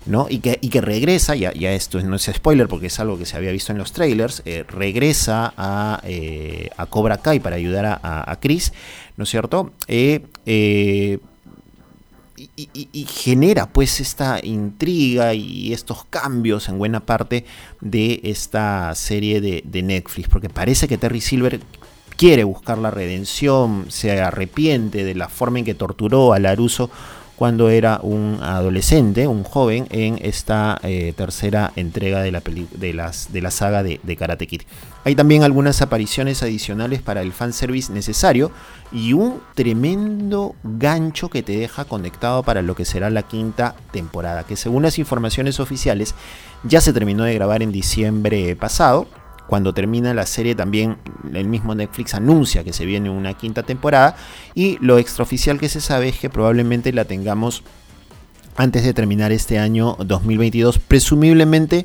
¿no? 0.06 0.26
Y, 0.28 0.38
que, 0.38 0.58
y 0.62 0.70
que 0.70 0.80
regresa, 0.80 1.36
ya, 1.36 1.52
ya 1.52 1.72
esto 1.72 2.00
no 2.00 2.16
es 2.16 2.28
spoiler 2.34 2.66
porque 2.66 2.86
es 2.86 2.98
algo 2.98 3.18
que 3.18 3.26
se 3.26 3.36
había 3.36 3.52
visto 3.52 3.70
en 3.70 3.78
los 3.78 3.92
trailers, 3.92 4.42
eh, 4.46 4.64
regresa 4.66 5.52
a, 5.56 6.00
eh, 6.04 6.70
a, 6.76 6.86
Cobra 6.86 7.18
Kai 7.18 7.38
para 7.38 7.56
ayudar 7.56 7.84
a, 7.84 8.00
a, 8.02 8.40
Chris, 8.40 8.72
¿no 9.18 9.24
es 9.24 9.30
cierto? 9.30 9.72
eh, 9.86 11.18
y, 12.56 13.06
genera 13.06 13.66
pues 13.66 14.00
esta 14.00 14.40
intriga 14.42 15.34
y 15.34 15.72
estos 15.72 16.04
cambios 16.04 16.68
en 16.68 16.78
buena 16.78 17.00
parte 17.00 17.44
de 17.80 18.20
esta 18.24 18.94
serie 18.94 19.40
de, 19.40 19.82
Netflix, 19.82 20.28
porque 20.28 20.48
parece 20.48 20.88
que 20.88 20.98
Terry 20.98 21.20
Silver 21.20 21.60
quiere 22.16 22.44
buscar 22.44 22.78
la 22.78 22.90
redención, 22.90 23.86
se 23.88 24.20
arrepiente 24.20 25.04
de 25.04 25.14
la 25.14 25.28
forma 25.28 25.58
en 25.58 25.64
que 25.64 25.74
torturó 25.74 26.32
a 26.32 26.38
Laruso 26.38 26.90
cuando 27.40 27.70
era 27.70 28.00
un 28.02 28.36
adolescente, 28.42 29.26
un 29.26 29.44
joven, 29.44 29.86
en 29.88 30.18
esta 30.20 30.78
eh, 30.82 31.14
tercera 31.16 31.72
entrega 31.74 32.20
de 32.20 32.32
la, 32.32 32.42
de, 32.42 32.92
las, 32.92 33.32
de 33.32 33.40
la 33.40 33.50
saga 33.50 33.82
de, 33.82 33.98
Karate 34.18 34.46
Kid. 34.46 34.60
Hay 35.04 35.14
también 35.14 35.42
algunas 35.42 35.80
apariciones 35.80 36.42
adicionales 36.42 37.00
para 37.00 37.22
el 37.22 37.32
fanservice 37.32 37.94
necesario 37.94 38.52
y 38.92 39.14
un 39.14 39.40
tremendo 39.54 40.54
gancho 40.64 41.30
que 41.30 41.42
te 41.42 41.56
deja 41.56 41.86
conectado 41.86 42.42
para 42.42 42.60
lo 42.60 42.76
que 42.76 42.84
será 42.84 43.08
la 43.08 43.22
quinta 43.22 43.74
temporada, 43.90 44.44
que 44.44 44.56
según 44.56 44.82
las 44.82 44.98
informaciones 44.98 45.60
oficiales 45.60 46.14
ya 46.62 46.82
se 46.82 46.92
terminó 46.92 47.24
de 47.24 47.32
grabar 47.32 47.62
en 47.62 47.72
diciembre 47.72 48.54
pasado 48.54 49.06
cuando 49.50 49.74
termina 49.74 50.14
la 50.14 50.26
serie 50.26 50.54
también 50.54 50.96
el 51.34 51.48
mismo 51.48 51.74
Netflix 51.74 52.14
anuncia 52.14 52.62
que 52.62 52.72
se 52.72 52.86
viene 52.86 53.10
una 53.10 53.34
quinta 53.34 53.64
temporada 53.64 54.14
y 54.54 54.78
lo 54.80 54.96
extraoficial 54.96 55.58
que 55.58 55.68
se 55.68 55.80
sabe 55.80 56.10
es 56.10 56.20
que 56.20 56.30
probablemente 56.30 56.92
la 56.92 57.04
tengamos 57.04 57.64
antes 58.54 58.84
de 58.84 58.94
terminar 58.94 59.32
este 59.32 59.58
año 59.58 59.96
2022, 59.98 60.78
presumiblemente 60.78 61.84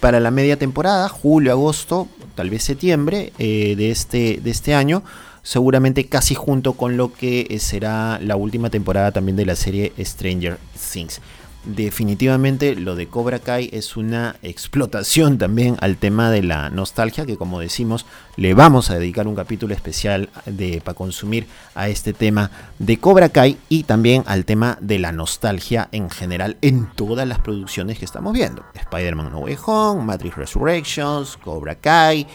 para 0.00 0.20
la 0.20 0.30
media 0.30 0.56
temporada, 0.58 1.06
julio, 1.10 1.52
agosto, 1.52 2.08
tal 2.34 2.48
vez 2.48 2.62
septiembre 2.62 3.34
eh, 3.38 3.74
de, 3.76 3.90
este, 3.90 4.40
de 4.42 4.50
este 4.50 4.74
año, 4.74 5.02
seguramente 5.42 6.06
casi 6.06 6.34
junto 6.34 6.72
con 6.72 6.96
lo 6.96 7.12
que 7.12 7.58
será 7.60 8.20
la 8.22 8.36
última 8.36 8.70
temporada 8.70 9.12
también 9.12 9.36
de 9.36 9.44
la 9.44 9.54
serie 9.54 9.92
Stranger 10.02 10.56
Things 10.90 11.20
definitivamente 11.64 12.74
lo 12.74 12.96
de 12.96 13.06
Cobra 13.06 13.38
Kai 13.38 13.70
es 13.72 13.96
una 13.96 14.36
explotación 14.42 15.38
también 15.38 15.76
al 15.80 15.96
tema 15.96 16.30
de 16.30 16.42
la 16.42 16.70
nostalgia 16.70 17.24
que 17.24 17.36
como 17.36 17.60
decimos 17.60 18.04
le 18.36 18.54
vamos 18.54 18.90
a 18.90 18.98
dedicar 18.98 19.28
un 19.28 19.36
capítulo 19.36 19.74
especial 19.74 20.28
de 20.46 20.80
para 20.84 20.96
consumir 20.96 21.46
a 21.74 21.88
este 21.88 22.12
tema 22.12 22.50
de 22.78 22.98
Cobra 22.98 23.28
Kai 23.28 23.58
y 23.68 23.84
también 23.84 24.24
al 24.26 24.44
tema 24.44 24.76
de 24.80 24.98
la 24.98 25.12
nostalgia 25.12 25.88
en 25.92 26.10
general 26.10 26.56
en 26.62 26.86
todas 26.96 27.28
las 27.28 27.38
producciones 27.38 27.98
que 27.98 28.04
estamos 28.04 28.32
viendo. 28.32 28.64
Spider-Man 28.74 29.30
No 29.30 29.40
Way 29.40 29.58
Home, 29.66 30.04
Matrix 30.04 30.36
Resurrections, 30.36 31.36
Cobra 31.36 31.76
Kai 31.76 32.26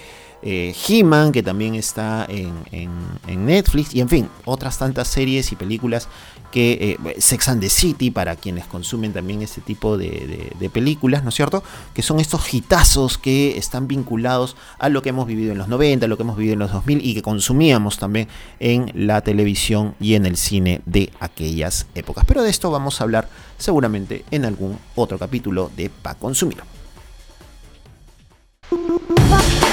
eh, 0.41 0.75
He-Man, 0.87 1.31
que 1.31 1.41
también 1.41 1.75
está 1.75 2.25
en, 2.29 2.53
en, 2.71 3.45
Netflix, 3.45 3.95
y 3.95 4.01
en 4.01 4.09
fin, 4.09 4.29
otras 4.45 4.77
tantas 4.77 5.07
series 5.07 5.51
y 5.51 5.55
películas 5.55 6.07
que 6.51 6.97
eh, 7.05 7.15
Sex 7.19 7.49
and 7.49 7.61
the 7.61 7.69
City, 7.69 8.11
para 8.11 8.35
quienes 8.35 8.65
consumen 8.65 9.13
también 9.13 9.41
este 9.41 9.61
tipo 9.61 9.97
de, 9.97 10.69
películas, 10.71 11.23
¿no 11.23 11.29
es 11.29 11.35
cierto? 11.35 11.63
Que 11.93 12.01
son 12.01 12.19
estos 12.19 12.53
hitazos 12.53 13.17
que 13.17 13.57
están 13.57 13.87
vinculados 13.87 14.55
a 14.79 14.89
lo 14.89 15.01
que 15.01 15.09
hemos 15.09 15.27
vivido 15.27 15.51
en 15.51 15.57
los 15.57 15.67
90, 15.67 16.05
a 16.05 16.09
lo 16.09 16.17
que 16.17 16.23
hemos 16.23 16.37
vivido 16.37 16.53
en 16.53 16.59
los 16.59 16.71
2000 16.71 17.05
y 17.05 17.13
que 17.13 17.21
consumíamos 17.21 17.97
también 17.97 18.27
en 18.59 18.91
la 18.93 19.21
televisión 19.21 19.95
y 19.99 20.15
en 20.15 20.25
el 20.25 20.37
cine 20.37 20.81
de 20.85 21.11
aquellas 21.19 21.87
épocas. 21.95 22.25
Pero 22.25 22.43
de 22.43 22.49
esto 22.49 22.71
vamos 22.71 22.99
a 22.99 23.03
hablar 23.03 23.29
seguramente 23.57 24.25
en 24.31 24.45
algún 24.45 24.77
otro 24.95 25.17
capítulo 25.17 25.71
de 25.75 25.89
Pa 25.89 26.15
Consumir. 26.15 26.57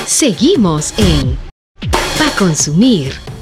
Seguimos 0.06 0.94
en 0.98 1.36
Pa 2.18 2.30
Consumir. 2.38 3.33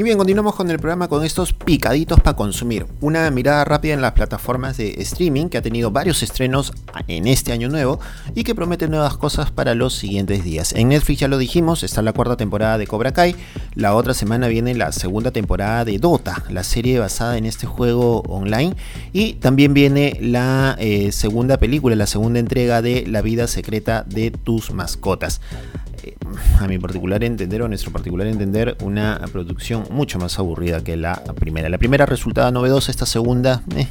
Y 0.00 0.02
bien, 0.02 0.16
continuamos 0.16 0.54
con 0.54 0.70
el 0.70 0.78
programa 0.78 1.08
con 1.08 1.22
estos 1.26 1.52
picaditos 1.52 2.18
para 2.20 2.34
consumir. 2.34 2.86
Una 3.02 3.30
mirada 3.30 3.66
rápida 3.66 3.92
en 3.92 4.00
las 4.00 4.12
plataformas 4.12 4.78
de 4.78 4.94
streaming 5.02 5.50
que 5.50 5.58
ha 5.58 5.62
tenido 5.62 5.90
varios 5.90 6.22
estrenos 6.22 6.72
en 7.06 7.26
este 7.26 7.52
año 7.52 7.68
nuevo 7.68 8.00
y 8.34 8.42
que 8.42 8.54
promete 8.54 8.88
nuevas 8.88 9.18
cosas 9.18 9.50
para 9.50 9.74
los 9.74 9.94
siguientes 9.94 10.42
días. 10.42 10.72
En 10.72 10.88
Netflix 10.88 11.20
ya 11.20 11.28
lo 11.28 11.36
dijimos, 11.36 11.82
está 11.82 12.00
la 12.00 12.14
cuarta 12.14 12.38
temporada 12.38 12.78
de 12.78 12.86
Cobra 12.86 13.12
Kai. 13.12 13.36
La 13.74 13.94
otra 13.94 14.14
semana 14.14 14.48
viene 14.48 14.74
la 14.74 14.90
segunda 14.92 15.32
temporada 15.32 15.84
de 15.84 15.98
Dota, 15.98 16.44
la 16.48 16.64
serie 16.64 16.98
basada 16.98 17.36
en 17.36 17.44
este 17.44 17.66
juego 17.66 18.20
online. 18.22 18.76
Y 19.12 19.34
también 19.34 19.74
viene 19.74 20.16
la 20.22 20.76
eh, 20.78 21.12
segunda 21.12 21.58
película, 21.58 21.94
la 21.94 22.06
segunda 22.06 22.38
entrega 22.40 22.80
de 22.80 23.04
La 23.06 23.20
vida 23.20 23.46
secreta 23.46 24.02
de 24.08 24.30
tus 24.30 24.72
mascotas 24.72 25.42
a 26.58 26.66
mi 26.66 26.78
particular 26.78 27.22
entender 27.24 27.62
o 27.62 27.68
nuestro 27.68 27.92
particular 27.92 28.26
entender, 28.26 28.76
una 28.82 29.20
producción 29.32 29.84
mucho 29.90 30.18
más 30.18 30.38
aburrida 30.38 30.82
que 30.82 30.96
la 30.96 31.14
primera. 31.34 31.68
La 31.68 31.78
primera 31.78 32.06
resultaba 32.06 32.50
novedosa, 32.50 32.90
esta 32.90 33.06
segunda, 33.06 33.62
eh, 33.76 33.88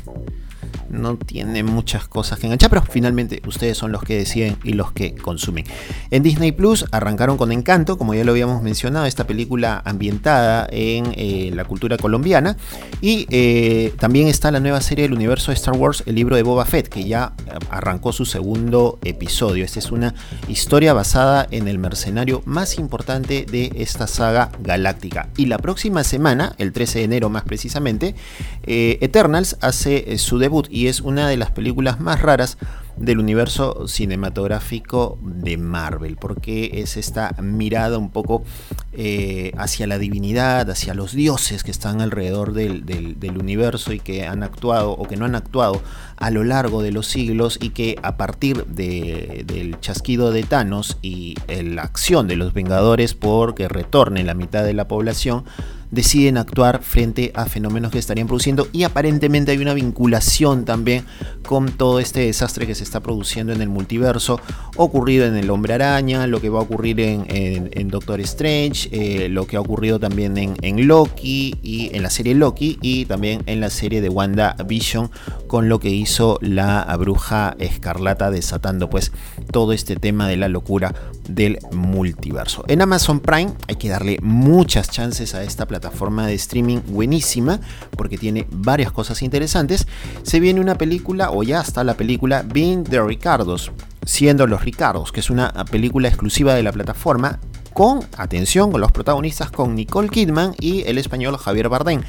no 0.91 1.17
tiene 1.17 1.63
muchas 1.63 2.07
cosas 2.07 2.39
que 2.39 2.47
enganchar, 2.47 2.69
pero 2.69 2.83
finalmente 2.83 3.41
ustedes 3.47 3.77
son 3.77 3.91
los 3.91 4.03
que 4.03 4.17
deciden 4.17 4.57
y 4.63 4.73
los 4.73 4.91
que 4.91 5.15
consumen. 5.15 5.65
En 6.11 6.23
Disney 6.23 6.51
Plus 6.51 6.85
arrancaron 6.91 7.37
con 7.37 7.51
Encanto, 7.51 7.97
como 7.97 8.13
ya 8.13 8.23
lo 8.23 8.31
habíamos 8.31 8.61
mencionado, 8.63 9.05
esta 9.05 9.25
película 9.27 9.81
ambientada 9.85 10.67
en 10.71 11.13
eh, 11.15 11.51
la 11.53 11.65
cultura 11.65 11.97
colombiana. 11.97 12.57
Y 13.01 13.27
eh, 13.29 13.93
también 13.99 14.27
está 14.27 14.51
la 14.51 14.59
nueva 14.59 14.81
serie 14.81 15.03
del 15.03 15.13
universo 15.13 15.51
de 15.51 15.55
Star 15.55 15.75
Wars, 15.75 16.03
el 16.05 16.15
libro 16.15 16.35
de 16.35 16.43
Boba 16.43 16.65
Fett, 16.65 16.89
que 16.89 17.05
ya 17.05 17.33
arrancó 17.69 18.11
su 18.13 18.25
segundo 18.25 18.99
episodio. 19.03 19.63
Esta 19.65 19.79
es 19.79 19.91
una 19.91 20.13
historia 20.47 20.93
basada 20.93 21.47
en 21.51 21.67
el 21.67 21.79
mercenario 21.79 22.41
más 22.45 22.77
importante 22.77 23.45
de 23.49 23.71
esta 23.75 24.07
saga 24.07 24.51
galáctica. 24.61 25.29
Y 25.37 25.45
la 25.45 25.57
próxima 25.57 26.03
semana, 26.03 26.53
el 26.57 26.73
13 26.73 26.99
de 26.99 27.05
enero 27.05 27.29
más 27.29 27.43
precisamente, 27.43 28.15
eh, 28.63 28.97
Eternals 29.01 29.57
hace 29.61 30.17
su 30.17 30.39
debut 30.39 30.67
y 30.79 30.87
es 30.87 31.01
una 31.01 31.27
de 31.27 31.35
las 31.35 31.51
películas 31.51 31.99
más 31.99 32.21
raras 32.21 32.57
del 32.95 33.19
universo 33.19 33.85
cinematográfico 33.89 35.19
de 35.21 35.57
Marvel, 35.57 36.15
porque 36.15 36.71
es 36.81 36.95
esta 36.95 37.35
mirada 37.41 37.97
un 37.97 38.11
poco 38.11 38.45
eh, 38.93 39.51
hacia 39.57 39.87
la 39.87 39.97
divinidad, 39.97 40.69
hacia 40.69 40.93
los 40.93 41.11
dioses 41.11 41.65
que 41.65 41.71
están 41.71 41.99
alrededor 41.99 42.53
del, 42.53 43.37
universo 43.37 43.91
y 43.91 43.99
que 43.99 44.25
han 44.25 44.41
actuado 44.41 44.91
o 44.91 45.05
que 45.05 45.17
no 45.17 45.25
han 45.25 45.35
actuado 45.35 45.81
a 46.19 46.31
lo 46.31 46.43
largo 46.43 46.83
de 46.83 46.91
los 46.91 47.07
siglos 47.07 47.57
y 47.61 47.69
que 47.69 47.97
a 48.03 48.17
partir 48.17 48.65
del 48.65 49.79
chasquido 49.79 50.31
de 50.31 50.43
Thanos 50.43 50.97
y 51.01 51.35
la 51.47 51.83
acción 51.83 52.27
de 52.27 52.35
los 52.35 52.53
Vengadores 52.53 53.13
por 53.13 53.55
que 53.55 53.67
retorne 53.67 54.23
la 54.23 54.33
mitad 54.33 54.63
de 54.63 54.73
la 54.73 54.87
población, 54.87 55.45
deciden 55.91 56.37
actuar 56.37 56.83
frente 56.83 57.31
a 57.33 57.45
fenómenos 57.45 57.91
que 57.91 57.99
estarían 57.99 58.27
produciendo. 58.27 58.67
Y 58.71 58.83
aparentemente 58.83 59.51
hay 59.51 59.57
una 59.57 59.73
vinculación 59.73 60.65
también 60.65 61.05
con 61.47 61.71
todo 61.71 61.99
este 61.99 62.21
desastre 62.21 62.67
que 62.67 62.75
se 62.75 62.83
está 62.83 62.99
produciendo 62.99 63.53
en 63.53 63.61
el 63.61 63.69
multiverso, 63.69 64.39
ocurrido 64.75 65.25
en 65.25 65.35
el 65.35 65.49
Hombre 65.49 65.73
Araña, 65.73 66.27
lo 66.27 66.41
que 66.41 66.49
va 66.49 66.59
a 66.59 66.63
ocurrir 66.63 66.99
en, 66.99 67.89
Doctor 67.89 68.19
Strange, 68.21 68.89
eh, 68.91 69.29
lo 69.29 69.47
que 69.47 69.57
ha 69.57 69.61
ocurrido 69.61 69.99
también 69.99 70.37
en, 70.37 70.87
Loki 70.87 71.55
y 71.63 71.89
en 71.93 72.03
la 72.03 72.09
serie 72.09 72.35
Loki 72.35 72.77
y 72.81 73.05
también 73.05 73.41
en 73.47 73.59
la 73.59 73.69
serie 73.69 74.01
de 74.01 74.09
Wanda 74.09 74.55
Vision 74.65 75.09
con 75.47 75.69
lo 75.69 75.79
que 75.79 75.89
hizo 75.89 76.08
la 76.41 76.95
bruja 76.97 77.55
escarlata 77.59 78.29
desatando 78.31 78.89
pues 78.89 79.11
todo 79.51 79.73
este 79.73 79.95
tema 79.95 80.27
de 80.27 80.37
la 80.37 80.47
locura 80.47 80.93
del 81.27 81.59
multiverso. 81.71 82.63
En 82.67 82.81
Amazon 82.81 83.19
Prime 83.19 83.53
hay 83.67 83.75
que 83.75 83.89
darle 83.89 84.19
muchas 84.21 84.89
chances 84.89 85.33
a 85.35 85.43
esta 85.43 85.65
plataforma 85.65 85.79
plataforma 85.79 86.27
de 86.27 86.33
streaming 86.33 86.81
buenísima 86.87 87.59
porque 87.95 88.17
tiene 88.17 88.45
varias 88.51 88.91
cosas 88.91 89.21
interesantes. 89.21 89.87
Se 90.23 90.39
viene 90.39 90.59
una 90.59 90.75
película, 90.75 91.31
o 91.31 91.41
ya 91.43 91.61
está 91.61 91.83
la 91.83 91.95
película, 91.95 92.43
Being 92.43 92.83
the 92.83 93.01
Ricardos. 93.01 93.71
siendo 94.05 94.47
Los 94.47 94.63
Ricardos, 94.63 95.11
que 95.11 95.19
es 95.19 95.29
una 95.29 95.51
película 95.65 96.07
exclusiva 96.07 96.55
de 96.55 96.63
la 96.63 96.71
plataforma 96.71 97.39
con, 97.79 98.03
atención, 98.17 98.73
con 98.73 98.81
los 98.81 98.91
protagonistas 98.91 99.51
con 99.51 99.73
Nicole 99.73 100.09
Kidman 100.09 100.53
y 100.59 100.81
el 100.81 100.97
español 100.97 101.37
Javier 101.37 101.69
Bardem, 101.69 102.01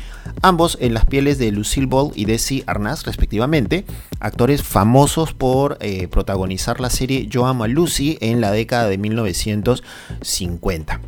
ambos 0.43 0.77
en 0.81 0.95
las 0.95 1.05
pieles 1.05 1.39
de 1.39 1.53
Lucille 1.53 1.87
Ball 1.87 2.11
y 2.17 2.25
Desi 2.25 2.65
Arnaz 2.67 3.05
respectivamente, 3.05 3.85
actores 4.19 4.65
famosos 4.65 5.33
por 5.33 5.79
eh, 5.81 6.09
protagonizar 6.09 6.81
la 6.81 6.91
serie 6.91 7.29
Yo 7.29 7.47
amo 7.47 7.63
a 7.63 7.69
Lucy 7.69 8.19
en 8.21 8.41
la 8.41 8.51
década 8.51 8.89
de 8.89 8.99
1950. 8.99 11.01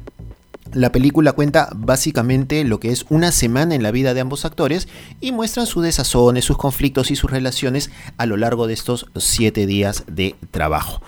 La 0.74 0.92
película 0.92 1.32
cuenta 1.32 1.68
básicamente 1.74 2.62
lo 2.62 2.78
que 2.78 2.92
es 2.92 3.04
una 3.10 3.32
semana 3.32 3.74
en 3.74 3.82
la 3.82 3.90
vida 3.90 4.14
de 4.14 4.20
ambos 4.20 4.44
actores 4.44 4.86
y 5.20 5.32
muestran 5.32 5.66
sus 5.66 5.82
desazones, 5.82 6.44
sus 6.44 6.56
conflictos 6.56 7.10
y 7.10 7.16
sus 7.16 7.32
relaciones 7.32 7.90
a 8.16 8.26
lo 8.26 8.36
largo 8.36 8.68
de 8.68 8.74
estos 8.74 9.06
siete 9.16 9.66
días 9.66 10.04
de 10.06 10.36
trabajo. 10.52 11.02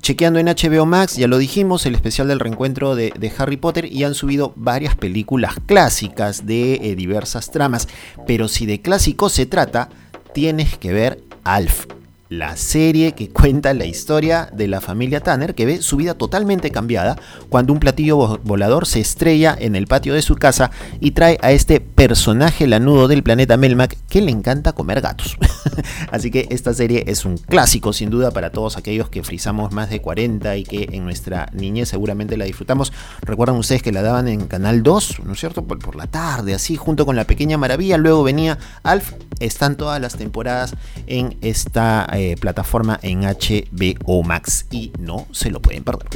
Chequeando 0.00 0.38
en 0.38 0.46
HBO 0.46 0.86
Max, 0.86 1.16
ya 1.16 1.26
lo 1.26 1.38
dijimos, 1.38 1.84
el 1.84 1.94
especial 1.94 2.28
del 2.28 2.40
reencuentro 2.40 2.94
de, 2.94 3.32
Harry 3.36 3.56
Potter 3.56 3.84
y 3.92 4.04
han 4.04 4.14
subido 4.14 4.52
varias 4.56 4.96
películas 4.96 5.56
clásicas 5.66 6.46
de 6.46 6.74
eh, 6.74 6.94
diversas 6.96 7.50
tramas. 7.50 7.88
Pero 8.26 8.48
si 8.48 8.64
de 8.66 8.80
clásico 8.80 9.28
se 9.28 9.46
trata, 9.46 9.90
tienes 10.32 10.78
que 10.78 10.92
ver 10.92 11.22
Alf, 11.44 11.86
la 12.28 12.56
serie 12.56 13.12
que 13.12 13.30
cuenta 13.30 13.72
la 13.72 13.86
historia 13.86 14.50
de 14.52 14.68
la 14.68 14.80
familia 14.80 15.20
Tanner 15.20 15.54
que 15.54 15.66
ve 15.66 15.80
su 15.80 15.96
vida 15.96 16.14
totalmente 16.14 16.70
cambiada 16.70 17.16
cuando 17.48 17.72
un 17.72 17.80
platillo 17.80 18.38
volador 18.44 18.86
se 18.86 19.00
estrella 19.00 19.56
en 19.58 19.74
el 19.76 19.86
patio 19.86 20.14
de 20.14 20.22
su 20.22 20.36
casa 20.36 20.70
y 21.00 21.12
trae 21.12 21.38
a 21.40 21.52
este 21.52 21.80
personaje 21.80 22.66
lanudo 22.66 23.08
del 23.08 23.22
planeta 23.22 23.56
Melmac 23.56 23.96
que 24.08 24.20
le 24.20 24.30
encanta 24.30 24.72
comer 24.72 25.00
gatos. 25.00 25.38
Así 26.10 26.30
que 26.30 26.46
esta 26.50 26.74
serie 26.74 27.04
es 27.06 27.24
un 27.24 27.38
clásico 27.38 27.92
sin 27.92 28.10
duda 28.10 28.30
para 28.30 28.50
todos 28.50 28.76
aquellos 28.76 29.08
que 29.08 29.22
frizamos 29.22 29.72
más 29.72 29.88
de 29.90 30.00
40 30.00 30.56
y 30.56 30.64
que 30.64 30.88
en 30.92 31.04
nuestra 31.04 31.48
niñez 31.52 31.88
seguramente 31.88 32.36
la 32.36 32.44
disfrutamos. 32.44 32.92
Recuerdan 33.22 33.56
ustedes 33.56 33.82
que 33.82 33.92
la 33.92 34.02
daban 34.02 34.28
en 34.28 34.46
Canal 34.46 34.82
2, 34.82 35.20
¿no 35.24 35.32
es 35.32 35.40
cierto? 35.40 35.64
Por, 35.64 35.78
por 35.78 35.96
la 35.96 36.06
tarde, 36.06 36.54
así 36.54 36.76
junto 36.76 37.06
con 37.06 37.16
la 37.16 37.24
pequeña 37.24 37.56
maravilla. 37.56 37.96
Luego 37.96 38.22
venía 38.22 38.58
Alf. 38.82 39.12
Están 39.40 39.76
todas 39.76 40.00
las 40.00 40.16
temporadas 40.16 40.74
en 41.06 41.36
esta 41.42 42.06
eh, 42.20 42.34
plataforma 42.36 42.98
en 43.00 43.20
HBO 43.20 44.24
Max 44.24 44.66
y 44.72 44.90
no 44.98 45.28
se 45.30 45.52
lo 45.52 45.62
pueden 45.62 45.84
perder. 45.84 46.08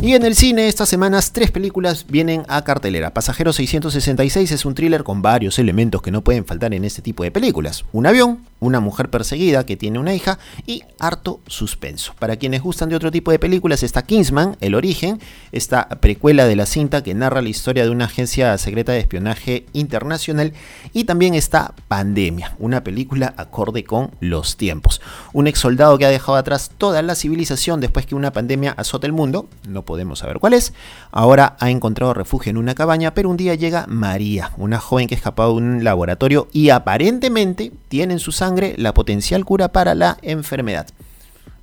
Y 0.00 0.14
en 0.14 0.24
el 0.24 0.34
cine 0.34 0.66
estas 0.66 0.88
semanas 0.88 1.32
tres 1.32 1.50
películas 1.50 2.06
vienen 2.08 2.44
a 2.48 2.64
cartelera. 2.64 3.12
Pasajero 3.12 3.52
666 3.52 4.50
es 4.50 4.64
un 4.64 4.74
thriller 4.74 5.04
con 5.04 5.20
varios 5.20 5.58
elementos 5.58 6.00
que 6.00 6.10
no 6.10 6.22
pueden 6.22 6.46
faltar 6.46 6.72
en 6.72 6.86
este 6.86 7.02
tipo 7.02 7.22
de 7.22 7.30
películas. 7.30 7.84
Un 7.92 8.06
avión, 8.06 8.40
una 8.60 8.80
mujer 8.80 9.10
perseguida 9.10 9.66
que 9.66 9.76
tiene 9.76 9.98
una 9.98 10.14
hija 10.14 10.38
y 10.66 10.82
harto 10.98 11.40
suspenso. 11.46 12.14
Para 12.18 12.36
quienes 12.36 12.62
gustan 12.62 12.88
de 12.88 12.96
otro 12.96 13.10
tipo 13.10 13.30
de 13.30 13.38
películas 13.38 13.82
está 13.82 14.02
Kingsman, 14.02 14.56
El 14.60 14.74
origen, 14.74 15.20
esta 15.52 15.88
precuela 15.88 16.46
de 16.46 16.56
la 16.56 16.66
cinta 16.66 17.02
que 17.02 17.14
narra 17.14 17.42
la 17.42 17.48
historia 17.48 17.84
de 17.84 17.90
una 17.90 18.06
agencia 18.06 18.56
secreta 18.58 18.92
de 18.92 19.00
espionaje 19.00 19.66
internacional 19.72 20.52
y 20.92 21.04
también 21.04 21.34
está 21.34 21.74
Pandemia, 21.88 22.56
una 22.58 22.82
película 22.82 23.34
acorde 23.36 23.84
con 23.84 24.10
los 24.20 24.56
tiempos. 24.56 25.00
Un 25.32 25.46
ex 25.46 25.58
soldado 25.58 25.98
que 25.98 26.06
ha 26.06 26.10
dejado 26.10 26.38
atrás 26.38 26.70
toda 26.76 27.02
la 27.02 27.14
civilización 27.14 27.80
después 27.80 28.06
que 28.06 28.14
una 28.14 28.32
pandemia 28.32 28.72
azota 28.72 29.06
el 29.06 29.12
mundo, 29.12 29.48
no 29.68 29.82
podemos 29.82 30.20
saber 30.20 30.38
cuál 30.38 30.54
es, 30.54 30.72
ahora 31.10 31.56
ha 31.60 31.70
encontrado 31.70 32.14
refugio 32.14 32.50
en 32.50 32.56
una 32.56 32.74
cabaña, 32.74 33.14
pero 33.14 33.30
un 33.30 33.36
día 33.36 33.54
llega 33.54 33.86
María, 33.88 34.52
una 34.56 34.78
joven 34.78 35.08
que 35.08 35.14
ha 35.14 35.18
escapado 35.18 35.50
de 35.50 35.56
un 35.56 35.84
laboratorio 35.84 36.48
y 36.52 36.70
aparentemente 36.70 37.72
tiene 37.88 38.14
en 38.14 38.20
su 38.20 38.32
sangre 38.32 38.74
la 38.78 38.94
potencial 38.94 39.44
cura 39.44 39.68
para 39.68 39.94
la 39.94 40.18
enfermedad. 40.22 40.86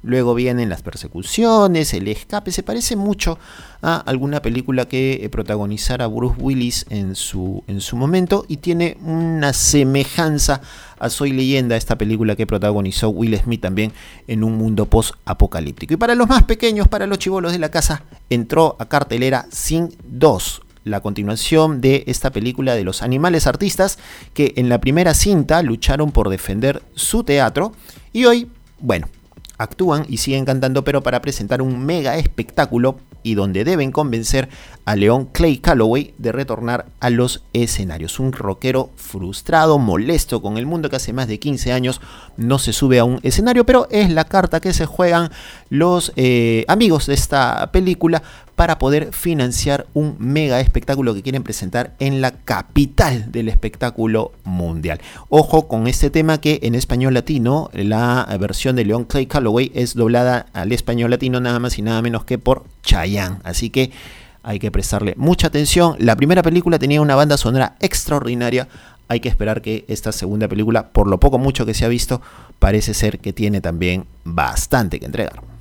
Luego 0.04 0.36
vienen 0.36 0.68
las 0.68 0.82
persecuciones, 0.82 1.94
el 1.94 2.10
escape. 2.10 2.52
Se 2.52 2.62
parece 2.62 2.98
mucho 2.98 3.40
a 3.82 3.96
alguna 3.96 4.42
película 4.42 4.86
que 4.86 5.22
eh, 5.24 5.30
protagonizara 5.30 6.08
Bruce 6.08 6.36
Willis 6.42 6.86
en 6.90 7.16
su, 7.16 7.64
en 7.68 7.80
su 7.80 7.96
momento 7.96 8.46
y 8.50 8.58
tiene 8.58 8.98
una 9.02 9.54
semejanza 9.54 10.60
a 11.00 11.10
Soy 11.10 11.32
leyenda, 11.32 11.78
esta 11.78 11.98
película 11.98 12.36
que 12.36 12.46
protagonizó 12.46 13.10
Will 13.10 13.38
Smith 13.38 13.62
también 13.62 13.94
en 14.28 14.44
un 14.44 14.58
mundo 14.58 14.88
post-apocalíptico. 14.88 15.94
Y 15.94 15.98
para 15.98 16.16
los 16.16 16.28
más 16.28 16.44
pequeños, 16.44 16.90
para 16.90 17.08
los 17.08 17.20
chivolos 17.20 17.54
de 17.54 17.60
la 17.60 17.72
casa, 17.72 18.04
entró 18.30 18.76
a 18.80 18.90
cartelera 18.90 19.46
Sin 19.52 19.96
2, 20.04 20.62
la 20.84 21.02
continuación 21.02 21.82
de 21.82 22.04
esta 22.08 22.32
película 22.32 22.76
de 22.76 22.84
los 22.84 23.02
animales 23.02 23.48
artistas 23.48 24.00
que 24.34 24.54
en 24.58 24.70
la 24.70 24.80
primera 24.80 25.14
cinta 25.14 25.62
lucharon 25.62 26.12
por 26.12 26.30
defender 26.30 26.82
su 26.96 27.24
teatro 27.24 27.74
y 28.12 28.26
hoy, 28.26 28.50
bueno, 28.80 29.08
actúan 29.58 30.06
y 30.10 30.18
siguen 30.18 30.46
cantando 30.46 30.84
pero 30.84 31.04
para 31.04 31.22
presentar 31.22 31.62
un 31.62 31.86
mega 31.86 32.18
espectáculo 32.18 32.98
y 33.24 33.36
donde 33.36 33.64
deben 33.64 33.92
convencer 33.92 34.50
a 34.86 34.96
León 34.96 35.30
Clay 35.32 35.58
Calloway 35.58 36.14
de 36.18 36.34
retornar 36.34 36.88
a 37.00 37.10
los 37.10 37.44
escenarios. 37.54 38.20
Un 38.20 38.34
rockero 38.34 38.92
frustrado, 38.98 39.80
molesto 39.80 40.42
con 40.42 40.58
el 40.58 40.66
mundo 40.66 40.90
que 40.90 40.98
hace 40.98 41.14
más 41.14 41.28
de 41.28 41.40
15 41.40 41.72
años 41.72 42.02
no 42.36 42.60
se 42.60 42.74
sube 42.74 43.00
a 43.00 43.06
un 43.06 43.20
escenario, 43.24 43.66
pero 43.66 43.88
es 43.90 44.10
la 44.12 44.26
carta 44.26 44.60
que 44.60 44.74
se 44.74 44.86
juegan 44.86 45.32
los 45.70 46.12
eh, 46.18 46.66
amigos 46.68 47.08
de 47.08 47.14
esta 47.14 47.72
película 47.72 48.22
para 48.56 48.78
poder 48.78 49.12
financiar 49.14 49.88
un 49.94 50.16
mega 50.20 50.60
espectáculo 50.60 51.14
que 51.14 51.24
quieren 51.24 51.44
presentar 51.44 51.96
en 52.00 52.22
la 52.22 52.32
capital 52.32 53.32
del 53.32 53.50
espectáculo 53.50 54.32
mundial. 54.44 55.00
Ojo 55.30 55.68
con 55.68 55.88
este 55.88 56.10
tema 56.10 56.40
que 56.40 56.60
en 56.64 56.76
español 56.76 57.14
latino 57.14 57.70
la 57.74 58.28
versión 58.40 58.76
de 58.76 58.86
León 58.86 59.06
Clay 59.06 59.26
Calloway 59.26 59.72
es 59.74 59.96
doblada 59.96 60.48
al 60.54 60.72
español 60.72 61.12
latino 61.12 61.40
nada 61.40 61.60
más 61.60 61.80
y 61.80 61.82
nada 61.82 62.02
menos 62.02 62.26
que 62.26 62.38
por 62.38 62.66
Chayanne. 62.84 63.40
Así 63.44 63.70
que 63.70 63.92
hay 64.44 64.60
que 64.60 64.72
prestarle 64.72 65.16
mucha 65.18 65.48
atención. 65.48 65.96
La 66.00 66.16
primera 66.16 66.44
película 66.44 66.78
tenía 66.78 67.02
una 67.02 67.16
banda 67.16 67.38
sonora 67.38 67.76
extraordinaria. 67.80 68.68
Hay 69.08 69.20
que 69.20 69.30
esperar 69.30 69.62
que 69.62 69.86
esta 69.88 70.12
segunda 70.12 70.48
película, 70.48 70.90
por 70.90 71.08
lo 71.08 71.20
poco 71.20 71.38
mucho 71.38 71.66
que 71.66 71.74
se 71.74 71.86
ha 71.86 71.90
visto, 71.90 72.22
parece 72.60 72.94
ser 72.94 73.20
que 73.20 73.34
tiene 73.34 73.62
también 73.62 74.06
bastante 74.24 75.00
que 75.00 75.06
entregar. 75.06 75.53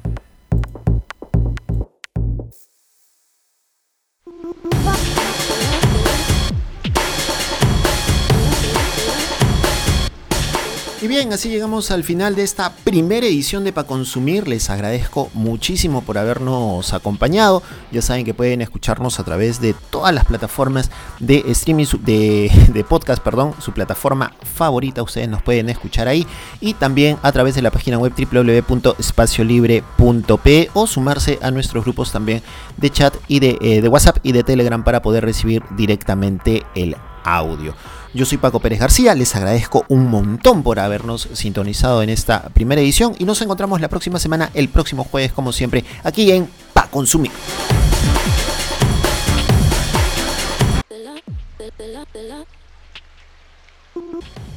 Y 11.02 11.08
bien, 11.08 11.32
así 11.32 11.48
llegamos 11.48 11.90
al 11.90 12.04
final 12.04 12.36
de 12.36 12.44
esta 12.44 12.72
primera 12.84 13.26
edición 13.26 13.64
de 13.64 13.72
Pa 13.72 13.82
Consumir. 13.82 14.46
Les 14.46 14.70
agradezco 14.70 15.30
muchísimo 15.34 16.02
por 16.02 16.16
habernos 16.16 16.94
acompañado. 16.94 17.60
Ya 17.90 18.00
saben 18.02 18.24
que 18.24 18.34
pueden 18.34 18.62
escucharnos 18.62 19.18
a 19.18 19.24
través 19.24 19.60
de 19.60 19.74
todas 19.90 20.14
las 20.14 20.24
plataformas 20.24 20.92
de 21.18 21.42
streaming 21.48 21.86
de, 22.04 22.86
podcast, 22.88 23.20
perdón, 23.20 23.52
su 23.58 23.72
plataforma 23.72 24.32
favorita. 24.54 25.02
Ustedes 25.02 25.28
nos 25.28 25.42
pueden 25.42 25.68
escuchar 25.70 26.06
ahí 26.06 26.24
y 26.60 26.74
también 26.74 27.18
a 27.24 27.32
través 27.32 27.56
de 27.56 27.62
la 27.62 27.72
página 27.72 27.98
web 27.98 28.12
www.espaciolibre.p 28.16 30.70
o 30.72 30.86
sumarse 30.86 31.40
a 31.42 31.50
nuestros 31.50 31.82
grupos 31.82 32.12
también 32.12 32.44
de 32.76 32.90
chat 32.90 33.12
y 33.26 33.44
eh, 33.44 33.80
de 33.80 33.88
WhatsApp 33.88 34.18
y 34.22 34.30
de 34.30 34.44
Telegram 34.44 34.84
para 34.84 35.02
poder 35.02 35.24
recibir 35.24 35.64
directamente 35.76 36.64
el 36.76 36.94
audio. 37.24 37.74
Yo 38.14 38.26
soy 38.26 38.36
Paco 38.36 38.60
Pérez 38.60 38.78
García, 38.78 39.14
les 39.14 39.34
agradezco 39.34 39.86
un 39.88 40.10
montón 40.10 40.62
por 40.62 40.78
habernos 40.78 41.28
sintonizado 41.32 42.02
en 42.02 42.10
esta 42.10 42.50
primera 42.50 42.82
edición 42.82 43.14
y 43.18 43.24
nos 43.24 43.40
encontramos 43.40 43.80
la 43.80 43.88
próxima 43.88 44.18
semana, 44.18 44.50
el 44.52 44.68
próximo 44.68 45.02
jueves, 45.02 45.32
como 45.32 45.50
siempre, 45.50 45.82
aquí 46.04 46.30
en 46.30 46.46
Pa 46.74 46.88
Consumir. 46.88 47.32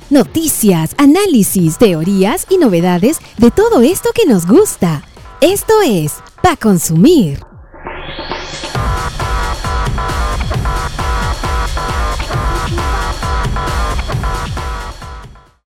Noticias, 0.09 0.93
análisis, 0.97 1.77
teorías 1.77 2.45
y 2.49 2.57
novedades 2.57 3.19
de 3.37 3.51
todo 3.51 3.81
esto 3.81 4.09
que 4.13 4.25
nos 4.25 4.45
gusta. 4.45 5.01
Esto 5.39 5.73
es 5.81 6.15
Pa 6.41 6.57
Consumir. 6.57 7.54